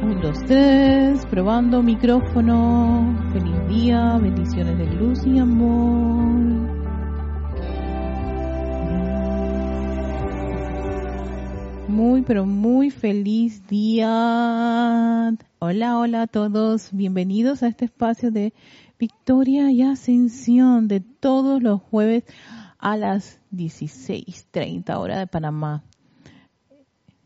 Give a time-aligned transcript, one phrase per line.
[0.00, 3.16] Un, dos, tres, probando micrófono.
[3.32, 6.78] Feliz día, bendiciones de luz y amor.
[11.88, 15.34] Muy, pero muy feliz día.
[15.58, 16.90] Hola, hola a todos.
[16.92, 18.52] Bienvenidos a este espacio de
[19.00, 22.22] Victoria y Ascensión de todos los jueves
[22.78, 25.82] a las 16.30 hora de Panamá.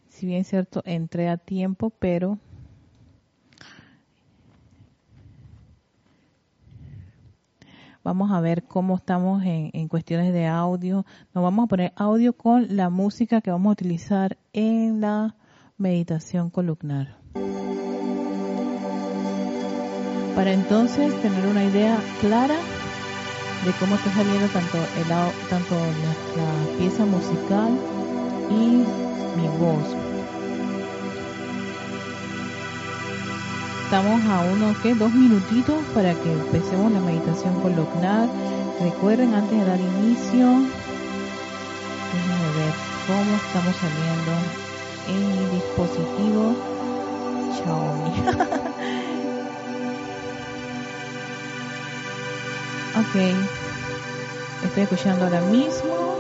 [0.09, 2.39] Si bien es cierto, entré a tiempo, pero
[8.05, 11.05] vamos a ver cómo estamos en, cuestiones de audio.
[11.34, 15.34] Nos vamos a poner audio con la música que vamos a utilizar en la
[15.78, 17.16] meditación columnar.
[20.34, 22.56] Para entonces tener una idea clara
[23.65, 25.75] de cómo está saliendo tanto, el, tanto
[26.37, 27.78] la pieza musical
[28.50, 28.84] y
[29.37, 30.12] mi voz.
[33.92, 38.27] Estamos a unos que dos minutitos para que empecemos la meditación columnar.
[38.80, 40.47] Recuerden antes de dar inicio,
[42.08, 42.72] déjenme ver
[43.06, 44.33] cómo estamos saliendo
[45.08, 46.56] en mi dispositivo
[47.55, 48.12] Xiaomi.
[52.95, 53.14] Ok.
[54.64, 56.11] Estoy escuchando ahora mismo.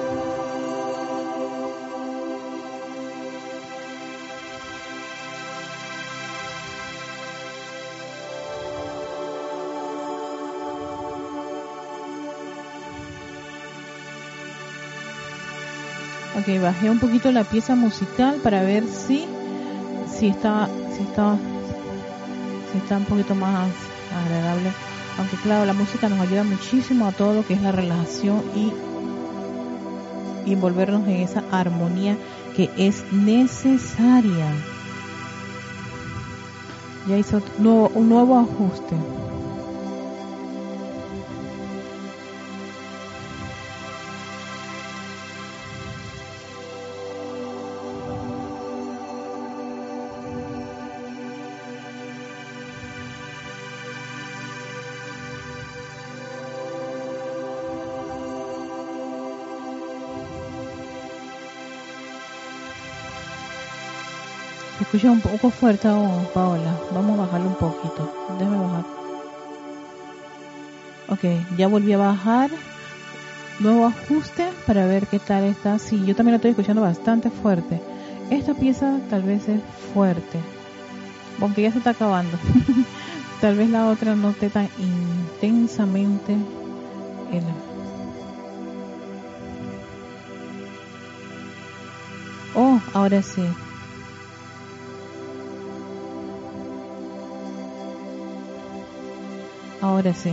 [16.42, 19.26] Ok, bajé un poquito la pieza musical para ver si
[20.08, 21.36] si está si está
[22.70, 23.70] si está un poquito más
[24.24, 24.70] agradable
[25.18, 28.72] aunque claro, la música nos ayuda muchísimo a todo lo que es la relajación y,
[30.50, 32.16] envolvernos en esa armonía
[32.56, 34.52] que es necesaria.
[37.08, 37.40] Ya hizo
[37.94, 38.96] un nuevo ajuste.
[64.92, 66.78] Escucha un poco fuerte aún, Paola.
[66.94, 68.12] Vamos a bajarlo un poquito.
[68.38, 68.84] Déjame bajar.
[71.08, 72.50] Ok, ya volví a bajar.
[73.58, 75.78] Nuevo ajuste para ver qué tal está.
[75.78, 77.80] Sí, yo también la estoy escuchando bastante fuerte.
[78.28, 79.62] Esta pieza tal vez es
[79.94, 80.38] fuerte.
[81.40, 82.36] Aunque ya se está acabando.
[83.40, 86.36] tal vez la otra no esté tan intensamente.
[92.54, 93.42] Oh, ahora sí.
[99.82, 100.32] Ahora sí.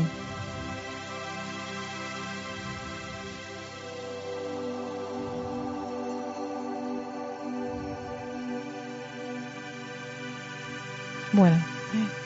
[11.33, 11.57] Bueno,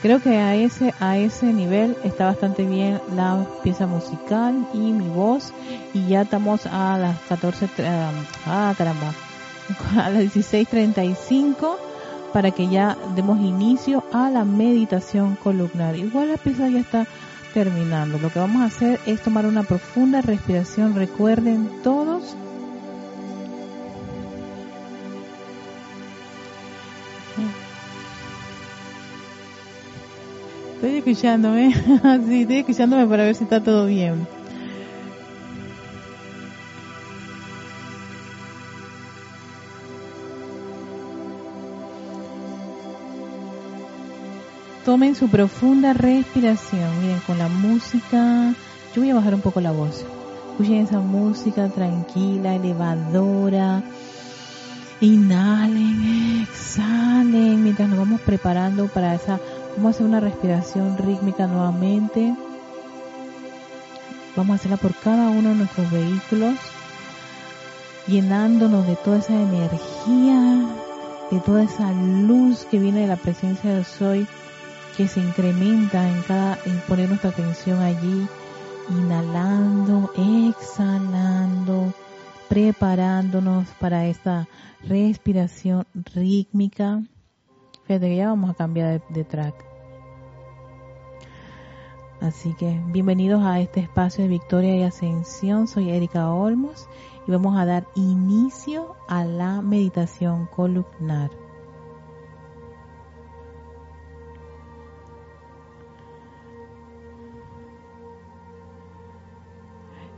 [0.02, 5.08] creo que a ese a ese nivel está bastante bien la pieza musical y mi
[5.08, 5.52] voz
[5.94, 7.68] y ya estamos a las 14
[8.46, 9.14] ah caramba
[9.96, 11.93] a las 16:35
[12.34, 15.94] para que ya demos inicio a la meditación columnar.
[15.94, 17.06] Igual la pieza ya está
[17.54, 18.18] terminando.
[18.18, 20.96] Lo que vamos a hacer es tomar una profunda respiración.
[20.96, 22.36] Recuerden todos.
[30.74, 31.72] Estoy escuchándome,
[32.26, 34.26] sí, estoy escuchándome para ver si está todo bien.
[44.94, 47.00] Tomen su profunda respiración.
[47.00, 48.54] Miren, con la música.
[48.94, 50.06] Yo voy a bajar un poco la voz.
[50.52, 53.82] Escuchen esa música tranquila, elevadora.
[55.00, 57.64] Inhalen, exhalen.
[57.64, 59.40] Mientras nos vamos preparando para esa.
[59.76, 62.32] Vamos a hacer una respiración rítmica nuevamente.
[64.36, 66.54] Vamos a hacerla por cada uno de nuestros vehículos.
[68.06, 70.68] Llenándonos de toda esa energía,
[71.32, 74.28] de toda esa luz que viene de la presencia del Soy
[74.96, 78.26] que se incrementa en cada, en poner nuestra atención allí,
[78.90, 81.92] inhalando, exhalando,
[82.48, 84.46] preparándonos para esta
[84.86, 87.02] respiración rítmica.
[87.86, 89.54] Fíjate ya vamos a cambiar de, de track.
[92.20, 95.66] Así que bienvenidos a este espacio de Victoria y Ascensión.
[95.66, 96.88] Soy Erika Olmos
[97.26, 101.43] y vamos a dar inicio a la meditación columnar.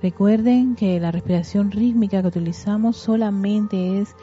[0.02, 4.14] Recuerden que la respiración rítmica que utilizamos solamente es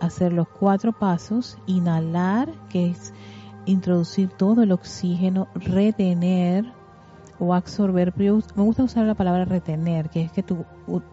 [0.00, 3.12] hacer los cuatro pasos, inhalar, que es
[3.64, 6.66] introducir todo el oxígeno, retener
[7.38, 8.12] o absorber.
[8.16, 10.64] me gusta usar la palabra retener, que es que tú,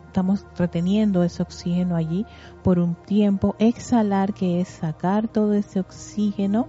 [0.07, 2.25] estamos reteniendo ese oxígeno allí
[2.63, 3.55] por un tiempo.
[3.57, 6.67] Exhalar, que es sacar todo ese oxígeno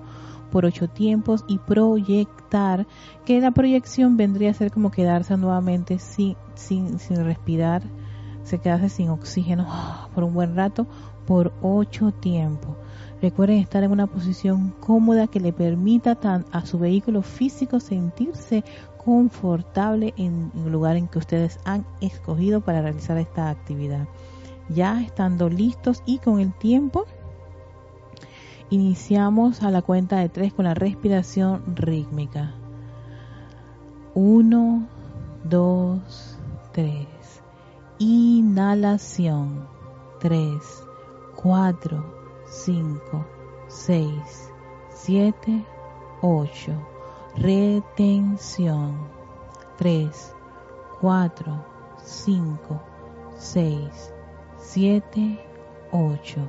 [0.54, 2.86] por ocho tiempos y proyectar,
[3.24, 7.82] que la proyección vendría a ser como quedarse nuevamente sin, sin, sin respirar,
[8.44, 9.66] se quedarse sin oxígeno
[10.14, 10.86] por un buen rato
[11.26, 12.76] por ocho tiempos.
[13.20, 16.16] Recuerden estar en una posición cómoda que le permita
[16.52, 18.62] a su vehículo físico sentirse
[18.96, 24.06] confortable en el lugar en que ustedes han escogido para realizar esta actividad.
[24.68, 27.06] Ya estando listos y con el tiempo,
[28.70, 32.54] Iniciamos a la cuenta de tres con la respiración rítmica.
[34.14, 34.86] Uno,
[35.44, 36.38] dos,
[36.72, 37.42] tres.
[37.98, 39.68] Inhalación.
[40.18, 40.82] Tres,
[41.36, 43.26] cuatro, cinco,
[43.68, 44.50] seis,
[44.88, 45.62] siete,
[46.22, 46.72] ocho.
[47.36, 48.96] Retención.
[49.76, 50.34] Tres,
[51.02, 51.62] cuatro,
[52.02, 52.80] cinco,
[53.36, 54.14] seis,
[54.56, 55.38] siete,
[55.92, 56.48] ocho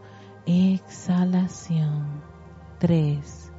[0.53, 2.21] Exhalación.
[2.79, 3.53] 3,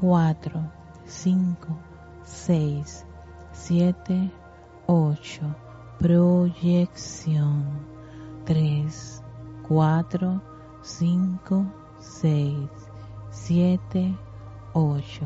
[0.00, 0.72] 4,
[1.04, 1.78] 5,
[2.22, 3.04] 6,
[3.50, 4.30] 7,
[4.86, 5.56] 8.
[5.98, 7.64] Proyección.
[8.44, 9.22] 3,
[9.66, 10.42] 4,
[10.82, 11.66] 5,
[11.98, 12.56] 6,
[13.30, 14.14] 7,
[14.72, 15.24] 8.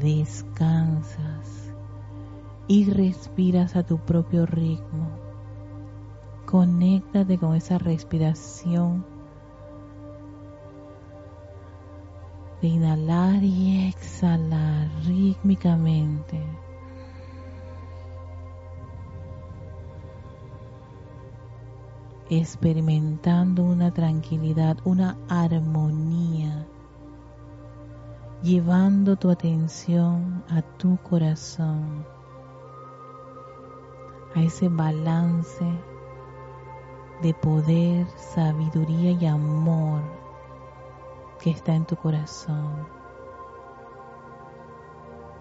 [0.00, 1.72] Descansas
[2.66, 5.10] y respiras a tu propio ritmo.
[6.44, 9.19] Conéctate con esa respiración
[12.60, 16.40] de inhalar y exhalar rítmicamente.
[22.32, 26.64] experimentando una tranquilidad, una armonía,
[28.40, 32.06] llevando tu atención a tu corazón,
[34.36, 35.64] a ese balance
[37.20, 40.19] de poder, sabiduría y amor
[41.40, 42.86] que está en tu corazón.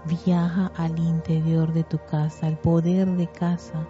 [0.05, 3.85] Viaja al interior de tu casa, al poder de casa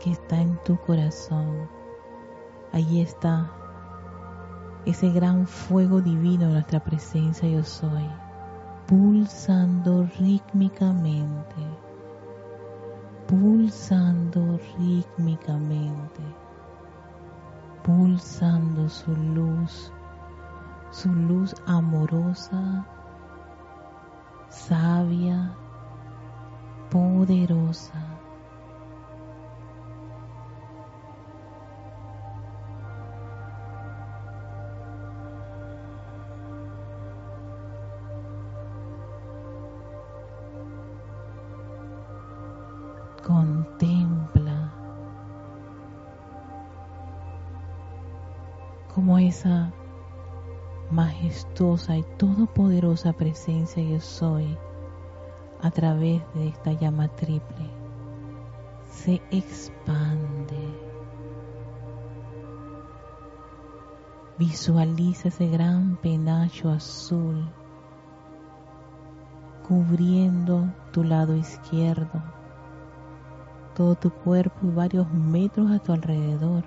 [0.00, 1.68] que está en tu corazón.
[2.72, 3.50] Allí está
[4.86, 8.08] ese gran fuego divino nuestra presencia yo soy,
[8.86, 11.54] pulsando rítmicamente,
[13.28, 16.22] pulsando rítmicamente,
[17.84, 19.92] pulsando su luz
[20.92, 22.86] su luz amorosa,
[24.48, 25.56] sabia,
[26.90, 28.18] poderosa.
[43.22, 44.72] contempla
[48.92, 49.72] como esa
[50.92, 54.56] majestuosa y todopoderosa presencia yo soy
[55.60, 57.82] a través de esta llama triple
[58.92, 60.58] se expande.
[64.38, 67.48] Visualiza ese gran penacho azul
[69.66, 72.22] cubriendo tu lado izquierdo,
[73.74, 76.64] todo tu cuerpo y varios metros a tu alrededor.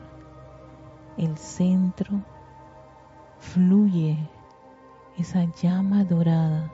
[1.17, 2.21] El centro
[3.53, 4.17] fluye
[5.17, 6.71] esa llama dorada,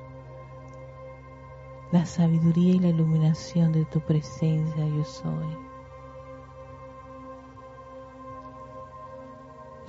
[1.92, 5.58] la sabiduría y la iluminación de tu presencia yo soy.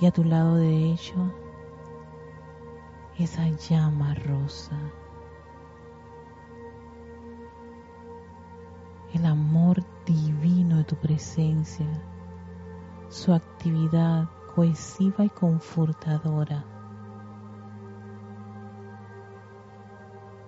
[0.01, 1.15] Y a tu lado derecho,
[3.17, 4.77] esa llama rosa.
[9.13, 11.87] El amor divino de tu presencia,
[13.09, 16.72] su actividad cohesiva y confortadora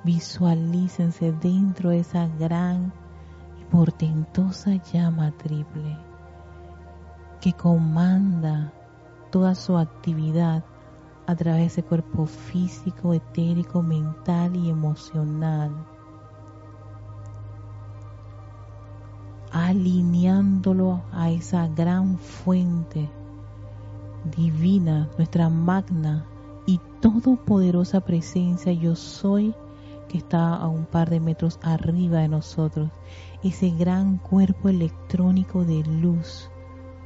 [0.05, 2.93] Visualícense dentro de esa gran
[3.59, 5.97] y portentosa llama triple
[7.41, 8.71] que comanda
[9.31, 10.63] toda su actividad
[11.25, 15.71] a través de ese cuerpo físico, etérico, mental y emocional,
[19.51, 23.09] alineándolo a esa gran fuente
[24.38, 26.27] divina, nuestra magna
[26.67, 29.55] y todopoderosa presencia yo soy
[30.17, 32.89] está a un par de metros arriba de nosotros,
[33.43, 36.50] ese gran cuerpo electrónico de luz,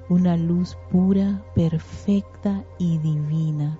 [0.09, 3.79] una luz pura, perfecta y divina,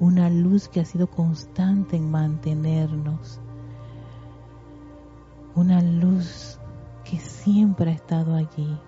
[0.00, 3.40] una luz que ha sido constante en mantenernos,
[5.54, 6.58] una luz
[7.04, 8.78] que siempre ha estado allí,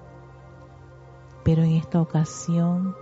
[1.45, 2.95] pero en esta ocasión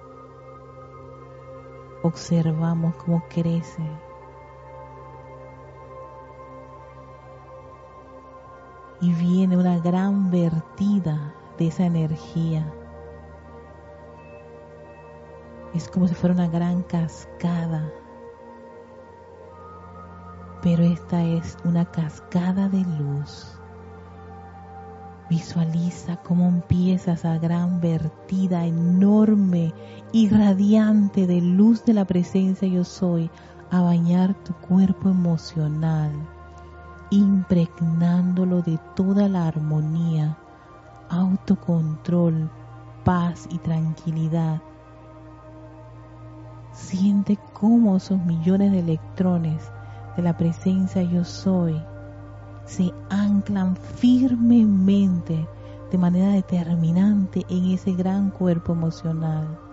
[2.03, 3.83] observamos cómo crece
[9.05, 12.65] y viene una gran vertida de esa energía.
[15.75, 17.93] Es como si fuera una gran cascada,
[20.63, 23.59] pero esta es una cascada de luz.
[25.29, 29.75] Visualiza cómo empieza esa gran vertida enorme
[30.13, 33.31] y radiante de luz de la presencia yo soy
[33.71, 36.11] a bañar tu cuerpo emocional
[37.15, 40.37] impregnándolo de toda la armonía,
[41.09, 42.51] autocontrol,
[43.05, 44.61] paz y tranquilidad.
[46.73, 49.71] Siente cómo esos millones de electrones
[50.17, 51.81] de la presencia yo soy
[52.65, 55.47] se anclan firmemente
[55.91, 59.64] de manera determinante en ese gran cuerpo emocional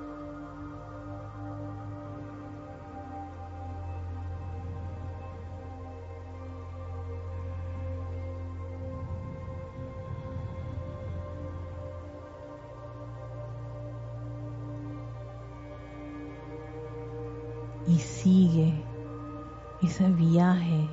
[19.91, 20.87] ese viaje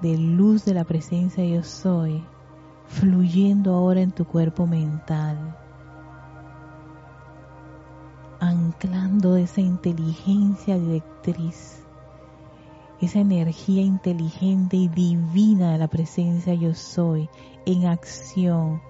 [0.00, 2.24] de luz de la presencia yo soy
[2.86, 5.56] fluyendo ahora en tu cuerpo mental,
[8.38, 11.84] anclando esa inteligencia directriz,
[13.00, 17.28] esa energía inteligente y divina de la presencia yo soy
[17.66, 18.80] en acción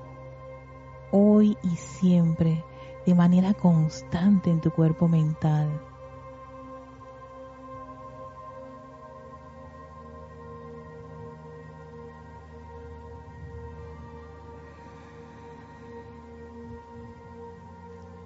[1.11, 2.63] hoy y siempre
[3.07, 5.71] de manera constante en tu cuerpo mental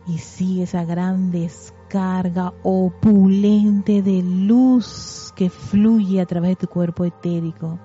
[0.07, 7.05] y sigue esa gran descarga opulente de luz que fluye a través de tu cuerpo
[7.05, 7.79] etérico,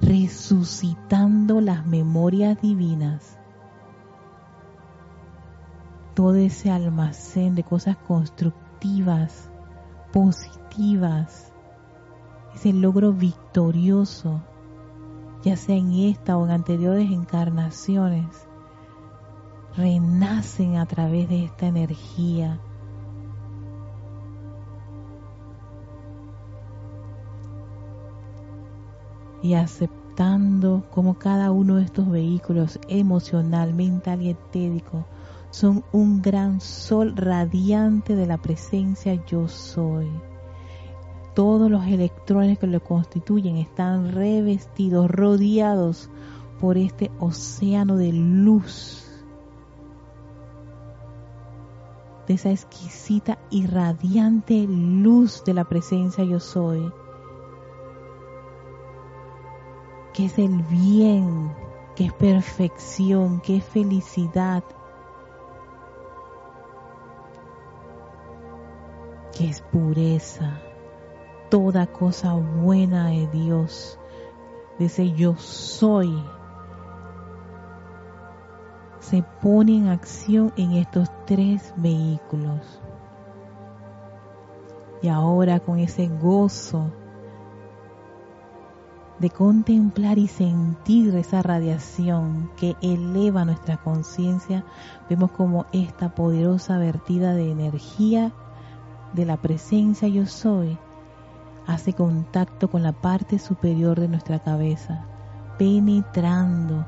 [0.00, 3.38] resucitando las memorias divinas.
[6.14, 9.50] Todo ese almacén de cosas constructivas,
[10.12, 11.52] positivas,
[12.54, 14.42] ese logro victorioso,
[15.42, 18.46] ya sea en esta o en anteriores encarnaciones
[19.76, 22.60] renacen a través de esta energía.
[29.42, 35.04] Y aceptando como cada uno de estos vehículos emocional, mental y etérico
[35.50, 40.08] son un gran sol radiante de la presencia yo soy.
[41.34, 46.10] Todos los electrones que lo constituyen están revestidos, rodeados
[46.60, 49.11] por este océano de luz,
[52.34, 56.92] esa exquisita y radiante luz de la presencia yo soy,
[60.12, 61.52] que es el bien,
[61.96, 64.62] que es perfección, que es felicidad,
[69.36, 70.60] que es pureza,
[71.50, 73.98] toda cosa buena de Dios,
[74.78, 76.14] de ese yo soy,
[79.12, 82.80] se pone en acción en estos tres vehículos.
[85.02, 86.90] Y ahora con ese gozo
[89.18, 94.64] de contemplar y sentir esa radiación que eleva nuestra conciencia,
[95.10, 98.32] vemos como esta poderosa vertida de energía
[99.12, 100.78] de la presencia yo soy
[101.66, 105.04] hace contacto con la parte superior de nuestra cabeza,
[105.58, 106.86] penetrando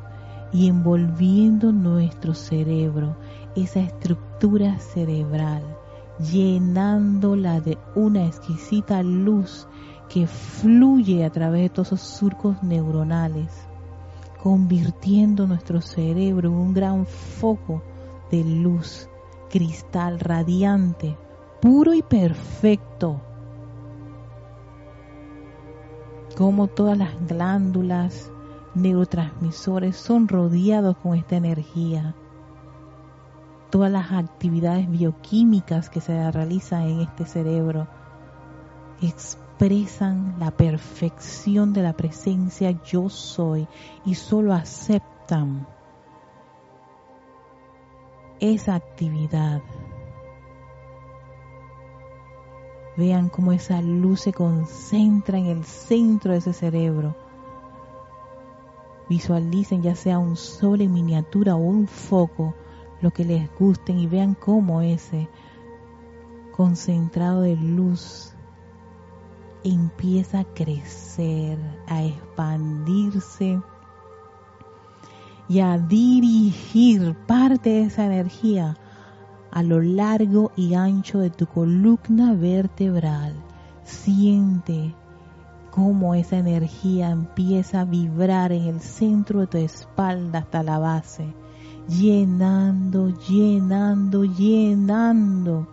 [0.55, 3.17] y envolviendo nuestro cerebro,
[3.57, 5.63] esa estructura cerebral,
[6.33, 9.67] llenándola de una exquisita luz
[10.09, 13.51] que fluye a través de todos esos surcos neuronales,
[14.41, 17.83] convirtiendo nuestro cerebro en un gran foco
[18.31, 19.09] de luz,
[19.51, 21.19] cristal radiante,
[21.61, 23.21] puro y perfecto.
[26.37, 28.31] Como todas las glándulas,
[28.75, 32.15] neurotransmisores son rodeados con esta energía.
[33.71, 37.89] Todas las actividades bioquímicas que se realizan en este cerebro
[39.03, 43.67] expresan la perfección de la presencia yo soy
[44.05, 45.67] y solo aceptan
[48.41, 49.63] esa actividad
[52.97, 57.17] Vean cómo esa luz se concentra en el centro de ese cerebro.
[59.09, 62.55] Visualicen ya sea un sol en miniatura o un foco,
[63.01, 65.29] lo que les gusten y vean cómo ese
[66.53, 68.33] concentrado de luz
[69.65, 73.61] empieza a crecer, a expandirse
[75.49, 78.77] y a dirigir parte de esa energía
[79.51, 83.35] a lo largo y ancho de tu columna vertebral.
[83.85, 84.95] Siente
[85.75, 91.27] cómo esa energía empieza a vibrar en el centro de tu espalda hasta la base,
[91.89, 95.67] llenando, llenando, llenando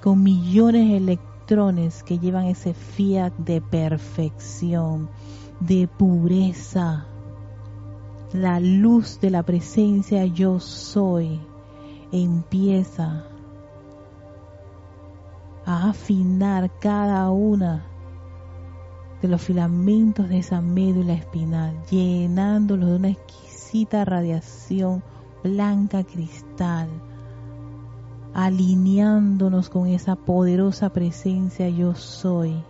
[0.00, 5.10] con millones de electrones que llevan ese fiat de perfección,
[5.58, 7.06] de pureza,
[8.32, 11.40] la luz de la presencia yo soy
[12.12, 13.24] empieza
[15.66, 17.91] a afinar cada una
[19.22, 25.02] de los filamentos de esa médula espinal, llenándolos de una exquisita radiación
[25.42, 26.88] blanca cristal,
[28.34, 32.62] alineándonos con esa poderosa presencia yo soy.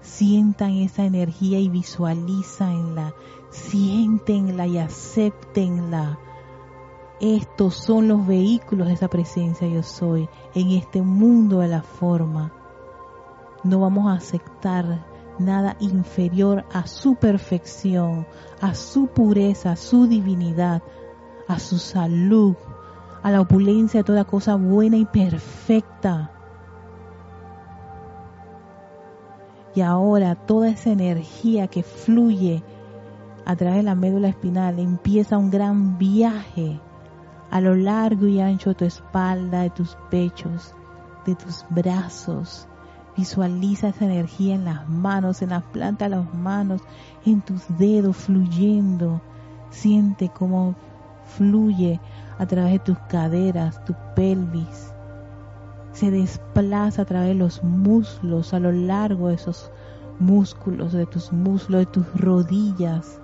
[0.00, 3.14] Sientan esa energía y visualízanla,
[3.50, 6.18] siéntenla y aceptenla
[7.22, 12.52] estos son los vehículos de esa presencia yo soy en este mundo de la forma.
[13.62, 15.06] No vamos a aceptar
[15.42, 18.26] nada inferior a su perfección,
[18.60, 20.82] a su pureza, a su divinidad,
[21.48, 22.54] a su salud,
[23.22, 26.30] a la opulencia de toda cosa buena y perfecta.
[29.74, 32.62] Y ahora toda esa energía que fluye
[33.44, 36.80] a través de la médula espinal empieza un gran viaje
[37.50, 40.74] a lo largo y ancho de tu espalda, de tus pechos,
[41.26, 42.66] de tus brazos.
[43.16, 46.80] Visualiza esa energía en las manos, en las plantas de las manos,
[47.24, 49.20] en tus dedos fluyendo.
[49.70, 50.74] Siente cómo
[51.36, 52.00] fluye
[52.38, 54.94] a través de tus caderas, tu pelvis.
[55.92, 59.70] Se desplaza a través de los muslos, a lo largo de esos
[60.18, 63.20] músculos, de tus muslos, de tus rodillas,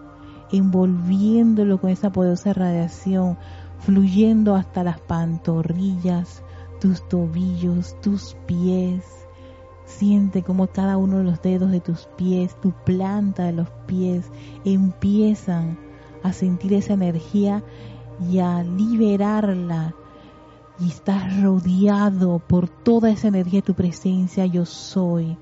[0.53, 3.39] envolviéndolo con esa poderosa radiación,
[3.79, 6.43] fluyendo hasta las pantorrillas,
[6.81, 9.18] tus tobillos, tus pies.
[9.89, 14.31] Siente como cada uno de los dedos de tus pies, tu planta de los pies,
[14.65, 15.79] empiezan
[16.23, 17.65] a sentir esa energía
[18.31, 19.95] y a liberarla.
[20.79, 25.39] Y estás rodeado por toda esa energía de tu presencia, yo soy.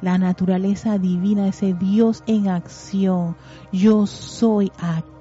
[0.00, 3.36] La naturaleza divina, ese Dios en acción.
[3.72, 5.11] Yo soy aquí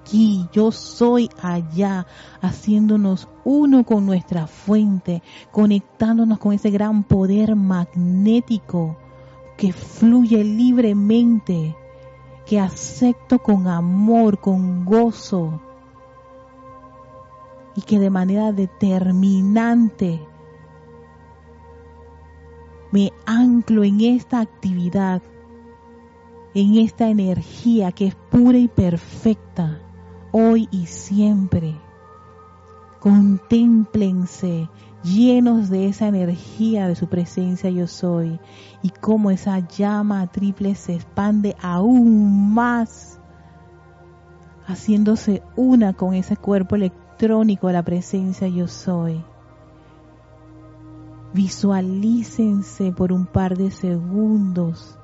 [0.52, 2.06] yo soy allá,
[2.41, 8.97] haciéndonos uno con nuestra fuente, conectándonos con ese gran poder magnético
[9.58, 11.76] que fluye libremente,
[12.45, 15.62] que acepto con amor, con gozo
[17.76, 20.19] y que de manera determinante
[22.91, 25.21] me anclo en esta actividad,
[26.54, 29.80] en esta energía que es pura y perfecta,
[30.32, 31.76] hoy y siempre.
[33.00, 34.70] Contémplense
[35.04, 38.39] llenos de esa energía de su presencia yo soy
[38.84, 43.20] y cómo esa llama triple se expande aún más
[44.67, 49.24] haciéndose una con ese cuerpo electrónico de la presencia yo soy.
[51.34, 54.98] Visualícense por un par de segundos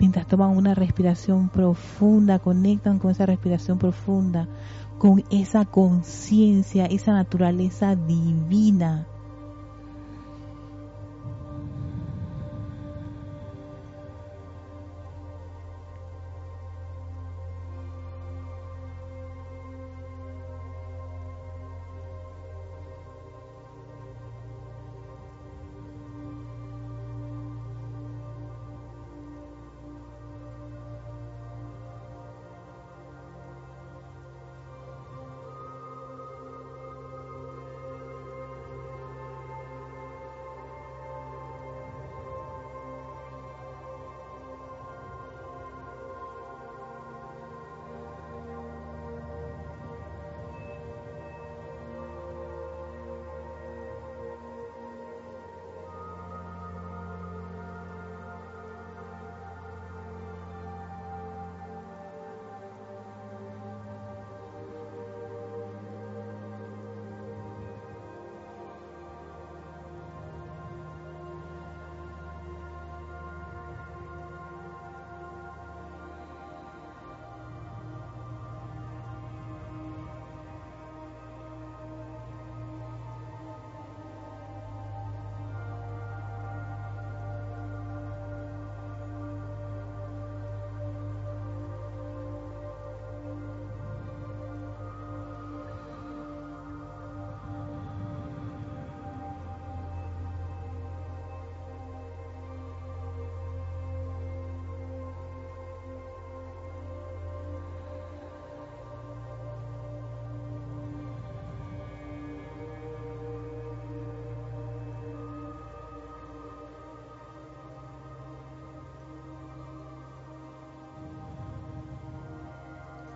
[0.00, 4.48] mientras toman una respiración profunda, conectan con esa respiración profunda,
[4.98, 9.06] con esa conciencia, esa naturaleza divina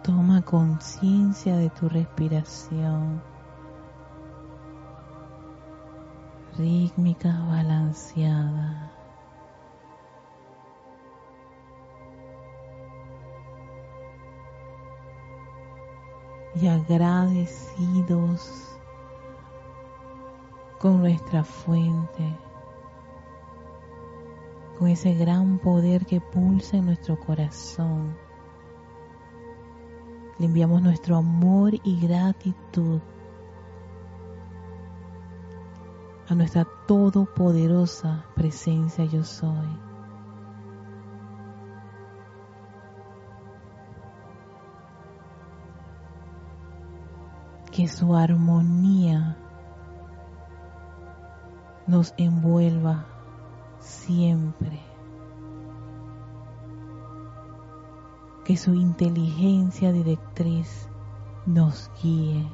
[0.04, 3.22] Toma conciencia de tu respiración
[6.58, 8.92] rítmica, balanceada.
[16.54, 18.76] Y agradecidos
[20.78, 22.38] con nuestra fuente,
[24.78, 28.22] con ese gran poder que pulsa en nuestro corazón
[30.38, 33.00] le enviamos nuestro amor y gratitud
[36.28, 39.68] a nuestra todopoderosa presencia yo soy.
[47.70, 49.36] Que su armonía
[51.86, 53.06] nos envuelva
[53.80, 54.93] siempre.
[58.44, 60.88] Que su inteligencia directriz
[61.46, 62.46] nos guíe,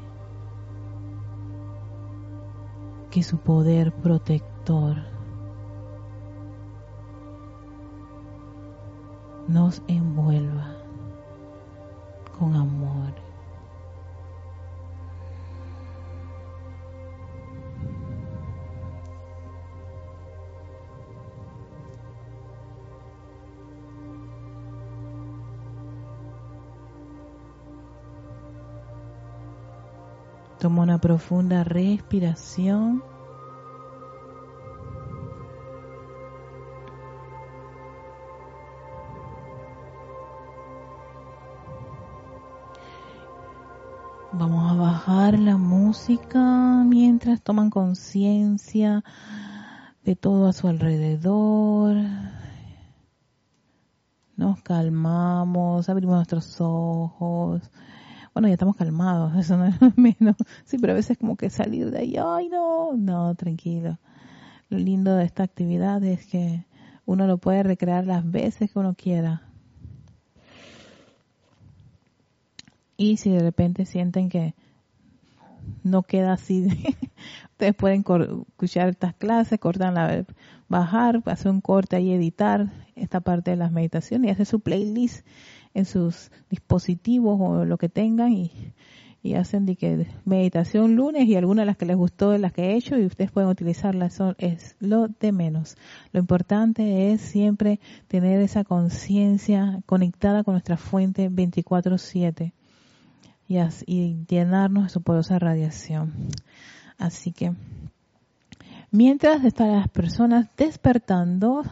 [3.11, 4.97] que su poder protector
[9.49, 10.77] nos envuelva
[12.39, 12.90] con amor.
[30.61, 33.03] Toma una profunda respiración.
[44.33, 49.03] Vamos a bajar la música mientras toman conciencia
[50.05, 51.97] de todo a su alrededor.
[54.37, 57.63] Nos calmamos, abrimos nuestros ojos
[58.33, 60.37] bueno, ya estamos calmados, eso no es menos.
[60.65, 63.99] Sí, pero a veces como que salir de ahí, ay no, no, tranquilo.
[64.69, 66.65] Lo lindo de esta actividad es que
[67.07, 69.43] uno lo puede recrear las veces que uno quiera.
[72.97, 74.55] Y si de repente sienten que
[75.83, 76.67] no queda así,
[77.53, 78.05] ustedes pueden
[78.49, 80.25] escuchar estas clases, cortan la,
[80.69, 85.27] bajar, hacer un corte y editar esta parte de las meditaciones y hacer su playlist
[85.75, 88.75] en sus dispositivos o lo que tengan y,
[89.37, 92.71] hacen de que meditación lunes y algunas de las que les gustó de las que
[92.71, 95.77] he hecho y ustedes pueden utilizarlas son es lo de menos.
[96.13, 102.55] Lo importante es siempre tener esa conciencia conectada con nuestra fuente 24/7
[103.47, 106.15] y, y llenarnos de su poderosa radiación.
[106.97, 107.53] Así que
[108.91, 111.63] mientras están las personas despertando,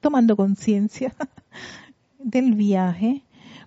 [0.00, 1.14] tomando conciencia
[2.18, 3.22] del viaje,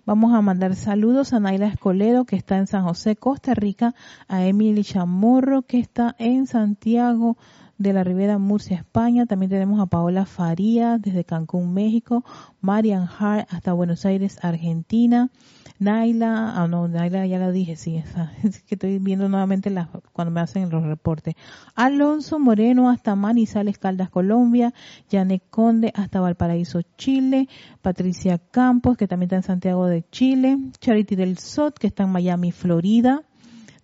[0.08, 3.96] Vamos a mandar saludos a Naila Escoledo, que está en San José, Costa Rica,
[4.28, 7.38] a Emily Chamorro, que está en Santiago
[7.78, 9.26] de la Ribera Murcia, España.
[9.26, 12.24] También tenemos a Paola Faría desde Cancún, México,
[12.62, 15.30] Marian Hart hasta Buenos Aires, Argentina.
[15.78, 19.90] Naila, ah no, Naila ya la dije, sí, esa, es que estoy viendo nuevamente la,
[20.14, 21.36] cuando me hacen los reportes.
[21.76, 24.74] Alonso Moreno hasta Manizales, Caldas, Colombia,
[25.12, 27.50] Janet Conde hasta Valparaíso, Chile,
[27.82, 32.12] Patricia Campos, que también está en Santiago de Chile, Charity del Sot, que está en
[32.12, 33.24] Miami, Florida.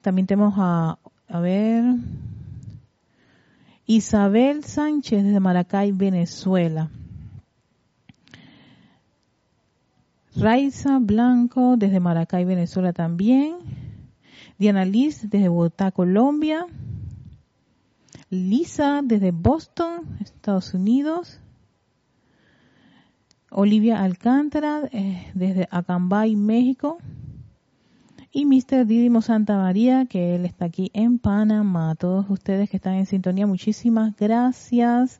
[0.02, 1.84] También tenemos a, a ver,
[3.92, 6.90] Isabel Sánchez desde Maracay, Venezuela.
[10.34, 13.58] Raiza Blanco desde Maracay, Venezuela también.
[14.58, 16.68] Diana Liz desde Bogotá, Colombia.
[18.30, 21.42] Lisa desde Boston, Estados Unidos.
[23.50, 26.98] Olivia Alcántara eh, desde Acambay, México.
[28.34, 28.86] Y Mr.
[28.86, 31.96] Didimo Santa María, que él está aquí en Panamá.
[31.96, 35.20] todos ustedes que están en sintonía, muchísimas gracias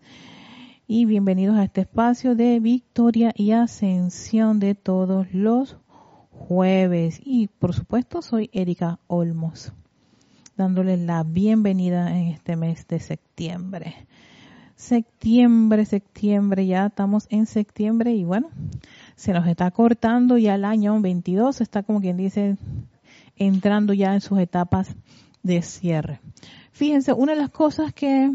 [0.88, 5.76] y bienvenidos a este espacio de victoria y ascensión de todos los
[6.32, 7.20] jueves.
[7.22, 9.74] Y por supuesto soy Erika Olmos,
[10.56, 13.94] dándoles la bienvenida en este mes de septiembre.
[14.78, 18.52] Septiembre, septiembre, ya estamos en septiembre y bueno,
[19.18, 22.56] se nos está cortando ya el año 22, está como quien dice
[23.46, 24.96] entrando ya en sus etapas
[25.44, 26.20] de cierre.
[26.72, 28.30] Fíjense, una de las cosas que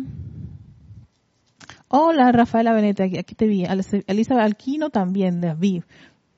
[1.89, 3.65] Hola, Rafaela Benete, aquí, te vi.
[3.65, 5.85] Elizabeth Alquino también, de vi.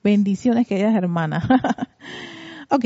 [0.03, 1.43] Bendiciones, queridas hermanas.
[2.69, 2.85] ok.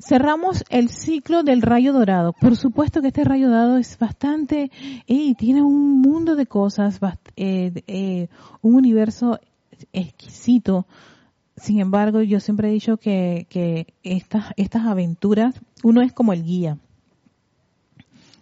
[0.00, 2.32] Cerramos el ciclo del rayo dorado.
[2.32, 4.72] Por supuesto que este rayo dorado es bastante,
[5.06, 6.98] y tiene un mundo de cosas,
[7.36, 8.28] eh, eh,
[8.60, 9.38] un universo
[9.92, 10.86] exquisito.
[11.60, 16.42] Sin embargo, yo siempre he dicho que, que estas, estas aventuras, uno es como el
[16.42, 16.78] guía.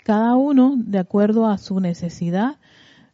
[0.04, 2.58] Cada uno, de acuerdo a su necesidad,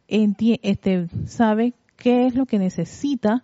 [0.07, 3.43] este, sabe qué es lo que necesita,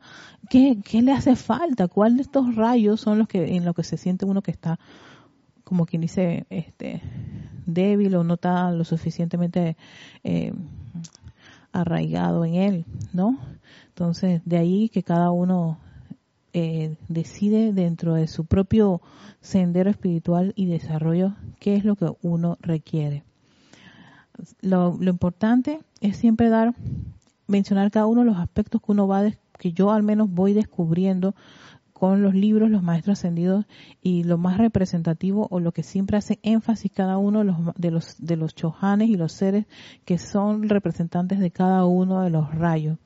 [0.52, 3.84] qué, qué le hace falta, cuál de estos rayos son los que en lo que
[3.84, 4.80] se siente uno que está
[5.64, 7.02] como quien dice este
[7.66, 9.78] débil o no está lo suficientemente
[10.24, 10.54] eh,
[11.72, 13.40] arraigado en él, ¿no?
[13.88, 15.80] Entonces, de ahí que cada uno
[16.54, 19.02] eh, decide dentro de su propio
[19.40, 23.24] sendero espiritual y desarrollo qué es lo que uno requiere.
[24.62, 26.74] Lo, importante es siempre dar,
[27.48, 31.36] mencionar cada uno de los aspectos que uno va, que yo al menos voy descubriendo
[31.94, 33.66] con los libros, los maestros ascendidos
[34.02, 37.92] y lo más representativo o lo que siempre hace énfasis cada uno de los, de
[37.92, 38.56] los, de los
[39.02, 39.68] y los seres
[40.04, 42.98] que son representantes de cada uno de los rayos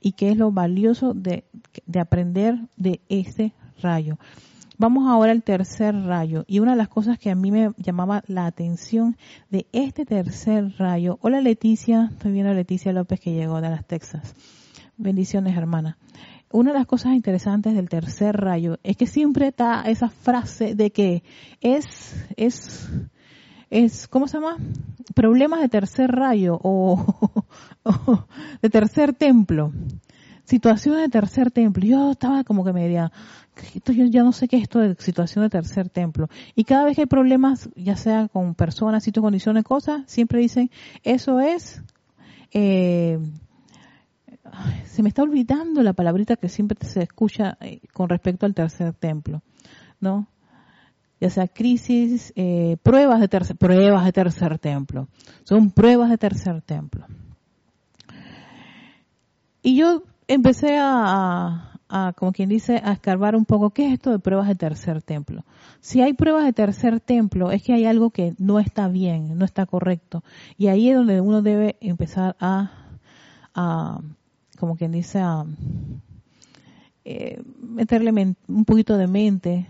[0.00, 1.44] y qué es lo valioso de,
[1.86, 4.18] de aprender de ese rayo.
[4.78, 6.44] Vamos ahora al tercer rayo.
[6.46, 9.18] Y una de las cosas que a mí me llamaba la atención
[9.50, 11.18] de este tercer rayo.
[11.20, 14.34] Hola Leticia, estoy viendo a Leticia López que llegó de las Texas.
[14.96, 15.98] Bendiciones, hermana.
[16.52, 20.90] Una de las cosas interesantes del tercer rayo es que siempre está esa frase de
[20.90, 21.22] que
[21.60, 22.90] es, es,
[23.70, 24.56] es, ¿cómo se llama?
[25.14, 27.46] Problemas de tercer rayo o,
[28.60, 29.72] de tercer templo
[30.44, 31.84] situaciones de tercer templo.
[31.86, 33.12] Yo estaba como que me diría,
[33.84, 36.28] yo ya no sé qué es esto de situación de tercer templo.
[36.56, 40.68] Y cada vez que hay problemas, ya sea con personas, sitios, condiciones, cosas, siempre dicen,
[41.04, 41.80] eso es,
[42.50, 43.20] eh,
[44.86, 48.92] se me está olvidando la palabrita que siempre se escucha eh, con respecto al tercer
[48.94, 49.42] templo,
[50.00, 50.26] ¿no?
[51.20, 55.08] Ya sea crisis, eh, pruebas de tercer, pruebas de tercer templo.
[55.44, 57.06] Son pruebas de tercer templo.
[59.62, 61.78] Y yo empecé a,
[62.16, 65.44] como quien dice, a escarbar un poco qué es esto de pruebas de tercer templo.
[65.80, 69.44] Si hay pruebas de tercer templo, es que hay algo que no está bien, no
[69.44, 70.22] está correcto.
[70.56, 72.70] Y ahí es donde uno debe empezar a,
[74.58, 75.44] como quien dice, a
[77.04, 78.12] eh, meterle
[78.48, 79.66] un poquito de mente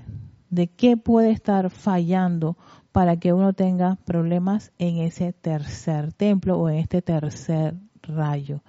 [0.50, 2.56] de qué puede estar fallando
[2.92, 8.62] para que uno tenga problemas en ese tercer templo o en este tercer rayo.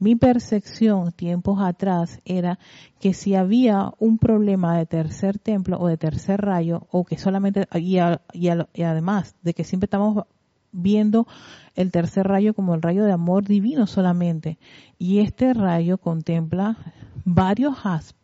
[0.00, 2.58] Mi percepción tiempos atrás era
[2.98, 7.68] que si había un problema de tercer templo o de tercer rayo, o que solamente,
[7.74, 7.98] y,
[8.32, 10.24] y además de que siempre estamos
[10.72, 11.28] viendo
[11.76, 14.58] el tercer rayo como el rayo de amor divino solamente,
[14.98, 16.76] y este rayo contempla
[17.24, 18.21] varios aspectos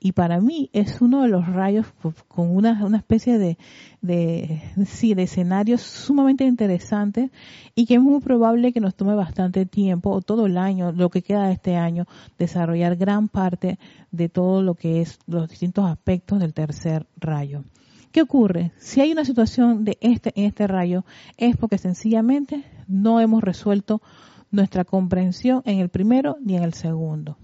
[0.00, 1.86] y para mí es uno de los rayos
[2.28, 3.56] con una, una especie de,
[4.02, 7.30] de, sí, de escenarios sumamente interesantes
[7.74, 11.08] y que es muy probable que nos tome bastante tiempo o todo el año, lo
[11.08, 12.06] que queda de este año,
[12.38, 13.78] desarrollar gran parte
[14.10, 17.64] de todo lo que es los distintos aspectos del tercer rayo.
[18.12, 18.72] ¿Qué ocurre?
[18.78, 21.04] Si hay una situación de este en este rayo
[21.36, 24.02] es porque sencillamente no hemos resuelto
[24.50, 27.38] nuestra comprensión en el primero ni en el segundo.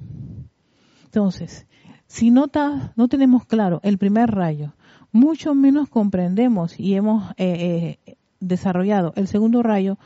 [1.11, 1.67] Entonces,
[2.07, 4.75] si no, tenemos claro el primer rayo,
[5.11, 9.99] mucho menos comprendemos y hemos eh, eh, desarrollado el segundo rayo,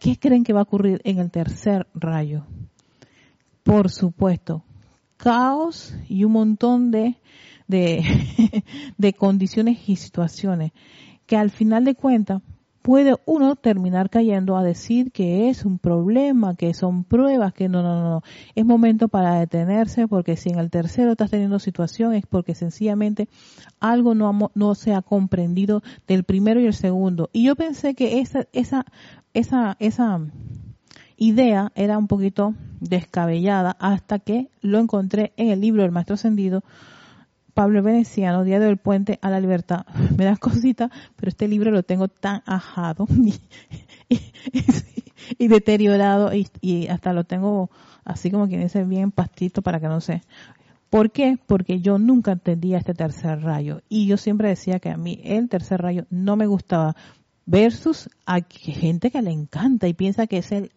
[0.00, 2.44] ¿qué creen que va a ocurrir en el tercer rayo?
[3.62, 4.64] Por supuesto,
[5.16, 7.14] caos y un montón de,
[7.68, 8.02] de,
[8.98, 10.72] de condiciones y situaciones
[11.26, 12.42] que al final de cuentas
[12.88, 17.82] puede uno terminar cayendo a decir que es un problema, que son pruebas, que no,
[17.82, 18.22] no, no.
[18.54, 23.28] Es momento para detenerse porque si en el tercero estás teniendo situación es porque sencillamente
[23.78, 27.28] algo no, no se ha comprendido del primero y el segundo.
[27.34, 28.86] Y yo pensé que esa, esa,
[29.34, 30.22] esa, esa
[31.18, 36.64] idea era un poquito descabellada hasta que lo encontré en el libro del Maestro Ascendido
[37.58, 39.84] Pablo Veneciano, Día del Puente a la Libertad.
[40.16, 43.08] Me da cosita, pero este libro lo tengo tan ajado
[45.38, 47.68] y, deteriorado y, hasta lo tengo
[48.04, 50.22] así como quien dice bien pastito para que no sé.
[50.88, 51.36] ¿Por qué?
[51.48, 55.48] Porque yo nunca entendía este tercer rayo y yo siempre decía que a mí el
[55.48, 56.94] tercer rayo no me gustaba
[57.48, 60.70] versus a gente que le encanta y piensa que es el,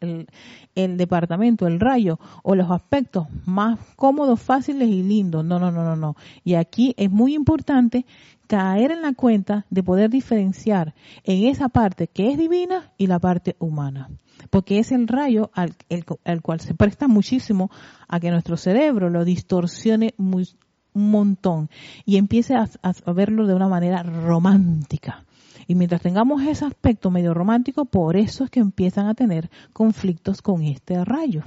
[0.74, 5.44] el, departamento, el rayo o los aspectos más cómodos, fáciles y lindos.
[5.44, 6.16] No, no, no, no, no.
[6.46, 8.06] Y aquí es muy importante
[8.48, 13.20] caer en la cuenta de poder diferenciar en esa parte que es divina y la
[13.20, 14.10] parte humana.
[14.50, 17.70] Porque es el rayo al, el, cual se presta muchísimo
[18.08, 20.48] a que nuestro cerebro lo distorsione muy,
[20.94, 21.70] un montón
[22.06, 25.26] y empiece a verlo de una manera romántica
[25.72, 30.42] y mientras tengamos ese aspecto medio romántico, por eso es que empiezan a tener conflictos
[30.42, 31.44] con este rayo.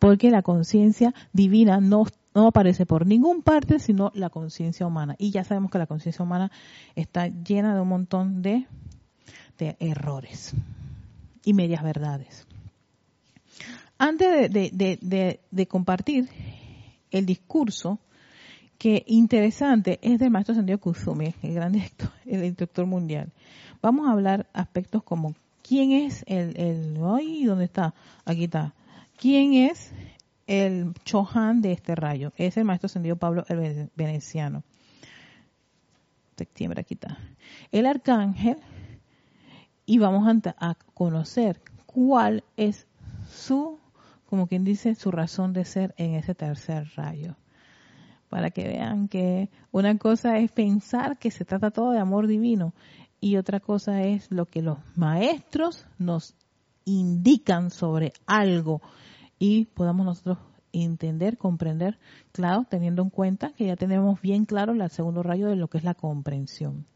[0.00, 5.14] Porque la conciencia divina no, aparece por ningún parte, sino la conciencia humana.
[5.16, 6.50] Y ya sabemos que la conciencia humana
[6.96, 8.66] está llena de un montón de,
[9.78, 10.52] errores
[11.44, 12.48] y medias verdades.
[13.96, 16.28] Antes de compartir
[17.12, 18.00] el discurso,
[18.80, 21.74] que interesante es del maestro Santiago Kusumi, el gran
[22.24, 23.30] instructor mundial.
[23.82, 27.92] Vamos a hablar aspectos como quién es el, ¿dónde está?
[28.24, 28.72] Aquí está.
[29.18, 29.92] ¿Quién es
[30.46, 32.32] el Chohan de este rayo?
[32.38, 34.62] Es el maestro Ascendido Pablo el Veneciano.
[36.38, 37.18] Septiembre, aquí está.
[37.72, 38.56] El arcángel,
[39.84, 42.86] y vamos a conocer cuál es
[43.30, 43.78] su,
[44.24, 47.36] como quien dice, su razón de ser en ese tercer rayo
[48.30, 52.72] para que vean que una cosa es pensar que se trata todo de amor divino
[53.20, 56.34] y otra cosa es lo que los maestros nos
[56.84, 58.80] indican sobre algo
[59.38, 60.38] y podamos nosotros
[60.72, 61.98] entender, comprender,
[62.32, 65.78] claro, teniendo en cuenta que ya tenemos bien claro el segundo rayo de lo que
[65.78, 66.86] es la comprensión.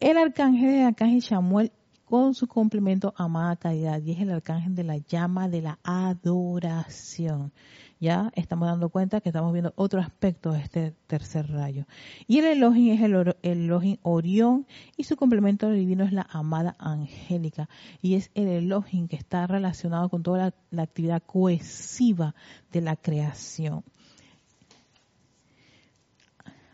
[0.00, 1.72] El arcángel de arcángel Samuel
[2.08, 7.52] con su complemento amada caridad y es el arcángel de la llama de la adoración.
[8.00, 11.84] Ya estamos dando cuenta que estamos viendo otro aspecto de este tercer rayo.
[12.26, 14.66] Y el Elohim es el, Elohim Orión
[14.96, 17.68] y su complemento divino es la amada angélica.
[18.00, 22.34] Y es el Elohim que está relacionado con toda la actividad cohesiva
[22.72, 23.84] de la creación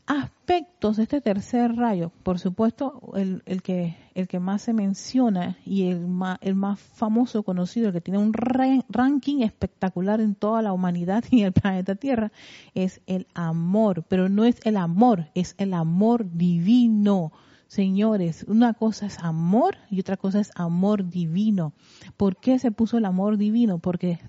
[0.06, 5.56] aspectos de este tercer rayo, por supuesto, el, el, que, el que más se menciona
[5.64, 10.62] y el más, el más famoso conocido, el que tiene un ranking espectacular en toda
[10.62, 12.32] la humanidad y el planeta Tierra,
[12.74, 14.04] es el amor.
[14.08, 17.32] Pero no es el amor, es el amor divino.
[17.66, 21.72] Señores, una cosa es amor y otra cosa es amor divino.
[22.16, 23.78] ¿Por qué se puso el amor divino?
[23.78, 24.20] Porque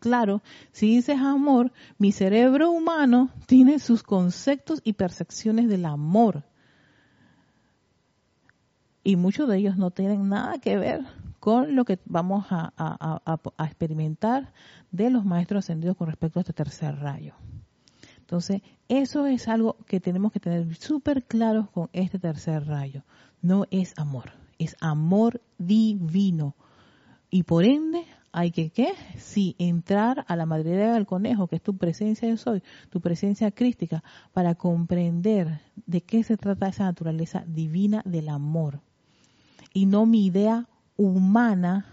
[0.00, 6.44] Claro, si dices amor, mi cerebro humano tiene sus conceptos y percepciones del amor.
[9.02, 11.04] Y muchos de ellos no tienen nada que ver
[11.40, 14.52] con lo que vamos a, experimentar
[14.90, 17.34] de los maestros ascendidos con respecto a este tercer rayo.
[18.18, 23.02] Entonces, eso es algo que tenemos que tener súper claro con este tercer rayo.
[23.40, 26.54] No es amor, es amor divino.
[27.30, 28.04] Y por ende,
[28.38, 28.94] hay que, ¿qué?
[29.16, 33.50] Sí, entrar a la madriguera del conejo, que es tu presencia yo soy, tu presencia
[33.50, 38.80] crística, para comprender de qué se trata esa naturaleza divina del amor.
[39.74, 41.86] Y no mi idea humana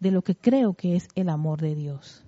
[0.00, 2.24] de lo que creo que es el amor de Dios.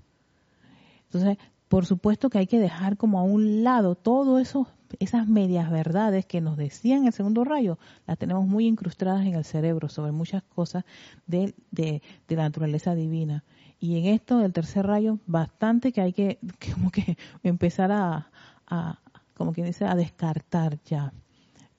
[1.07, 1.37] Entonces,
[1.67, 4.69] por supuesto que hay que dejar como a un lado todo eso,
[5.01, 9.45] esas medias verdades que nos decían el segundo rayo, las tenemos muy incrustadas en el
[9.45, 10.85] cerebro sobre muchas cosas
[11.27, 13.45] de, de, la naturaleza divina.
[13.81, 16.39] Y en esto del tercer rayo, bastante que hay que,
[16.75, 18.31] como que empezar a,
[18.67, 18.99] a
[19.35, 21.13] como quien dice, a descartar ya.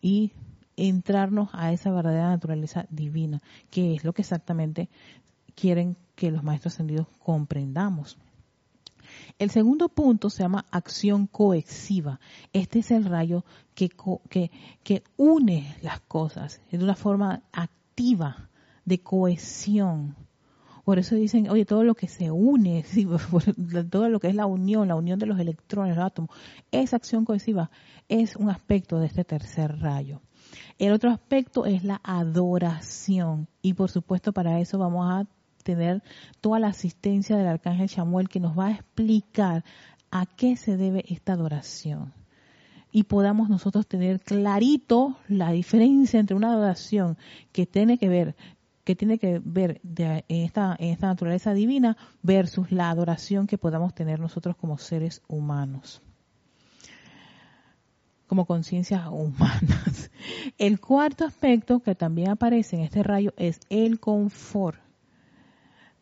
[0.02, 0.32] Y
[0.76, 4.90] entrarnos a esa verdadera naturaleza divina, que es lo que exactamente
[5.56, 8.18] quieren que los maestros ascendidos comprendamos.
[9.40, 12.20] El segundo punto se llama acción coexiva.
[12.54, 13.44] Este es el rayo
[13.76, 13.90] que,
[14.30, 14.52] que,
[14.84, 18.50] que une las cosas de una forma activa,
[18.86, 20.16] de cohesión.
[20.84, 22.84] Por eso dicen, oye, todo lo que se une,
[23.90, 26.30] todo lo que es la unión, la unión de los electrones, los átomos,
[26.72, 27.72] esa acción cohesiva
[28.10, 30.22] es un aspecto de este tercer rayo.
[30.78, 35.26] El otro aspecto es la adoración y por supuesto para eso vamos a
[35.64, 36.04] tener
[36.42, 39.64] toda la asistencia del arcángel Samuel que nos va a explicar
[40.12, 42.14] a qué se debe esta adoración
[42.92, 47.18] y podamos nosotros tener clarito la diferencia entre una adoración
[47.52, 48.36] que tiene que ver
[48.84, 53.96] que tiene que ver en, esta, en esta naturaleza divina versus la adoración que podamos
[53.96, 56.02] tener nosotros como seres humanos
[58.34, 60.10] como conciencias humanas.
[60.58, 64.80] El cuarto aspecto que también aparece en este rayo es el confort.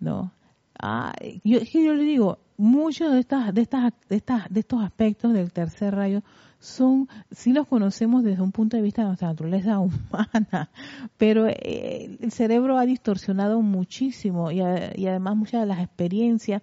[0.02, 0.34] ¿No?
[0.78, 5.34] Ah, yo, yo le digo, muchos de estas, de estas, de estas, de estos aspectos
[5.34, 6.22] del tercer rayo
[6.60, 10.70] son, sí los conocemos desde un punto de vista de nuestra naturaleza humana,
[11.18, 16.62] pero eh, el cerebro ha distorsionado muchísimo y, y además muchas de las experiencias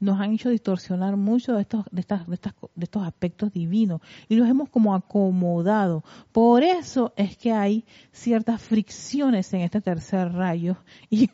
[0.00, 4.00] nos han hecho distorsionar mucho de estos, de, estas, de, estas, de estos aspectos divinos
[4.28, 6.04] y los hemos como acomodado.
[6.32, 10.76] Por eso es que hay ciertas fricciones en este tercer rayo
[11.10, 11.30] y,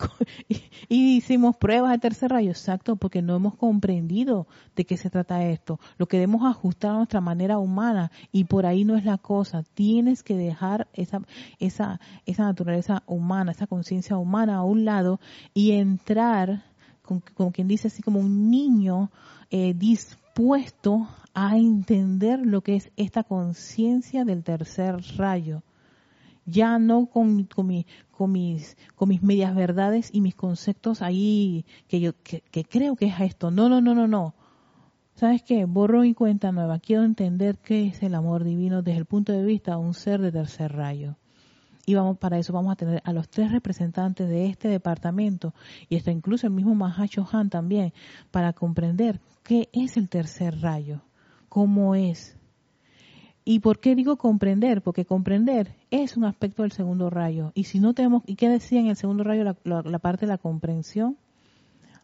[0.89, 4.47] y, hicimos pruebas de tercer rayo, exacto, porque no hemos comprendido
[4.77, 5.81] de qué se trata esto.
[5.99, 9.63] Lo queremos ajustar a nuestra manera humana y por ahí no es la cosa.
[9.75, 11.23] Tienes que dejar esa,
[11.59, 15.21] esa, esa naturaleza humana, esa conciencia humana a un lado
[15.55, 16.72] y entrar
[17.03, 19.11] como, quien dice así como un niño
[19.51, 25.63] eh, dispuesto a entender lo que es esta conciencia del tercer rayo.
[26.45, 32.01] Ya no con, con, con, mis, con mis medias verdades y mis conceptos ahí que
[32.01, 33.51] yo que, creo que es esto.
[33.51, 34.35] No, no, no, no, no.
[35.15, 35.67] ¿Sabes qué?
[35.67, 36.79] Borro y cuenta nueva.
[36.79, 40.21] Quiero entender qué es el amor divino desde el punto de vista de un ser
[40.21, 41.17] de tercer rayo
[41.85, 45.55] y vamos para eso vamos a tener a los tres representantes de este departamento
[45.89, 47.93] y está incluso el mismo Mahacho Han también
[48.31, 51.03] para comprender qué es el tercer rayo,
[51.49, 52.37] cómo es.
[53.45, 54.83] ¿Y por qué digo comprender?
[54.83, 57.51] Porque comprender es un aspecto del segundo rayo.
[57.55, 60.39] Y si no tenemos, ¿y qué decía en el segundo rayo la, parte de la
[60.39, 61.17] comprensión?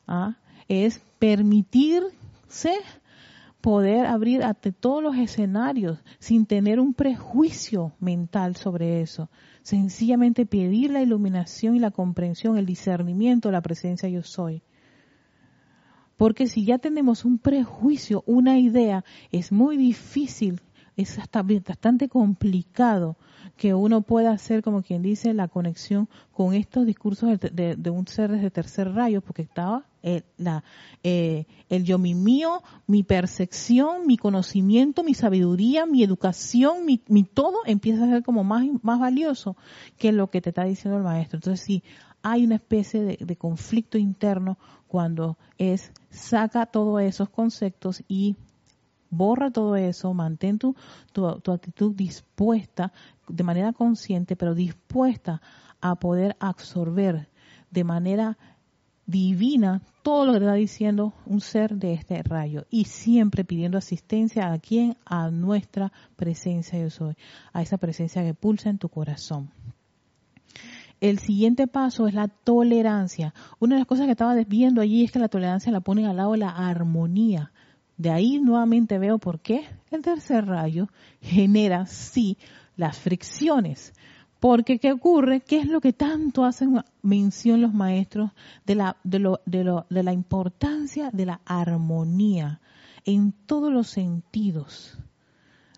[0.08, 0.36] ¿Ah?
[0.66, 2.72] Es permitirse
[3.60, 9.28] poder abrir ante todos los escenarios sin tener un prejuicio mental sobre eso.
[9.68, 14.62] Sencillamente pedir la iluminación y la comprensión, el discernimiento, la presencia yo soy.
[16.16, 20.62] Porque si ya tenemos un prejuicio, una idea, es muy difícil,
[20.96, 23.18] es hasta bastante complicado
[23.58, 28.32] que uno pueda hacer, como quien dice, la conexión con estos discursos de, un ser
[28.32, 29.84] desde tercer rayo, porque estaba
[30.16, 30.64] el, la,
[31.02, 37.58] eh, el yo mi mío, mi percepción, mi conocimiento, mi sabiduría, mi educación, mi, todo
[37.66, 39.56] empieza a ser como más, más valioso
[39.98, 41.36] que lo que te está diciendo el maestro.
[41.38, 41.82] Entonces sí,
[42.22, 48.36] hay una especie de, de conflicto interno cuando es saca todos esos conceptos y
[49.10, 50.74] borra todo eso, mantén tu,
[51.12, 52.92] tu, actitud dispuesta,
[53.28, 55.40] de manera consciente, pero dispuesta
[55.80, 57.28] a poder absorber
[57.70, 58.38] de manera
[59.08, 62.66] divina todo lo que está diciendo un ser de este rayo.
[62.70, 67.14] Y siempre pidiendo asistencia a quien a nuestra presencia yo soy
[67.52, 69.50] a esa presencia que pulsa en tu corazón.
[71.00, 73.32] El siguiente paso es la tolerancia.
[73.58, 76.16] Una de las cosas que estaba viendo allí es que la tolerancia la ponen al
[76.16, 77.52] lado de la armonía.
[77.96, 80.88] De ahí nuevamente veo por qué el tercer rayo
[81.22, 82.36] genera, sí,
[82.76, 83.94] las fricciones.
[84.40, 85.40] Porque ¿qué ocurre?
[85.40, 88.30] ¿Qué es lo que tanto hacen mención los maestros
[88.66, 92.60] de la, de, lo, de, lo, de la importancia de la armonía?
[93.08, 94.98] en todos los sentidos,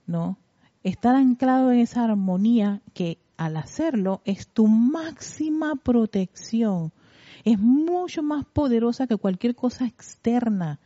[0.05, 0.37] ¿no?
[0.83, 6.93] Estar anclado en esa armonía que al hacerlo es tu máxima protección.
[7.45, 10.81] Es mucho más poderosa que cualquier cosa externa.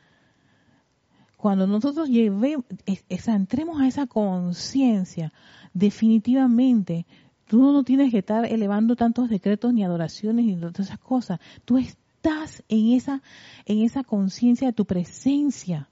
[1.38, 2.66] Cuando nosotros llevemos,
[3.08, 5.32] entremos a esa conciencia,
[5.72, 7.06] definitivamente
[7.46, 11.40] tú no tienes que estar elevando tantos decretos ni adoraciones ni todas esas cosas.
[11.64, 13.22] Tú estás en esa,
[13.66, 15.88] en esa conciencia de tu presencia,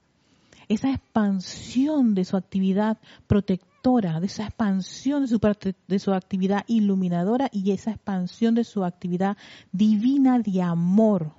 [0.67, 2.97] esa expansión de su actividad
[3.27, 5.39] protectora de esa expansión de su,
[5.87, 9.35] de su actividad iluminadora y esa expansión de su actividad
[9.73, 11.33] divina de amor,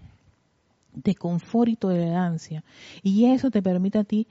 [0.93, 2.63] de confort y tolerancia.
[3.03, 4.27] Y eso te permite a ti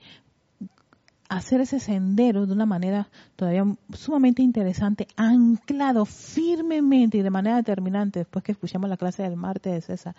[1.36, 8.20] hacer ese sendero de una manera todavía sumamente interesante, anclado firmemente y de manera determinante,
[8.20, 10.14] después que escuchamos la clase del martes de César,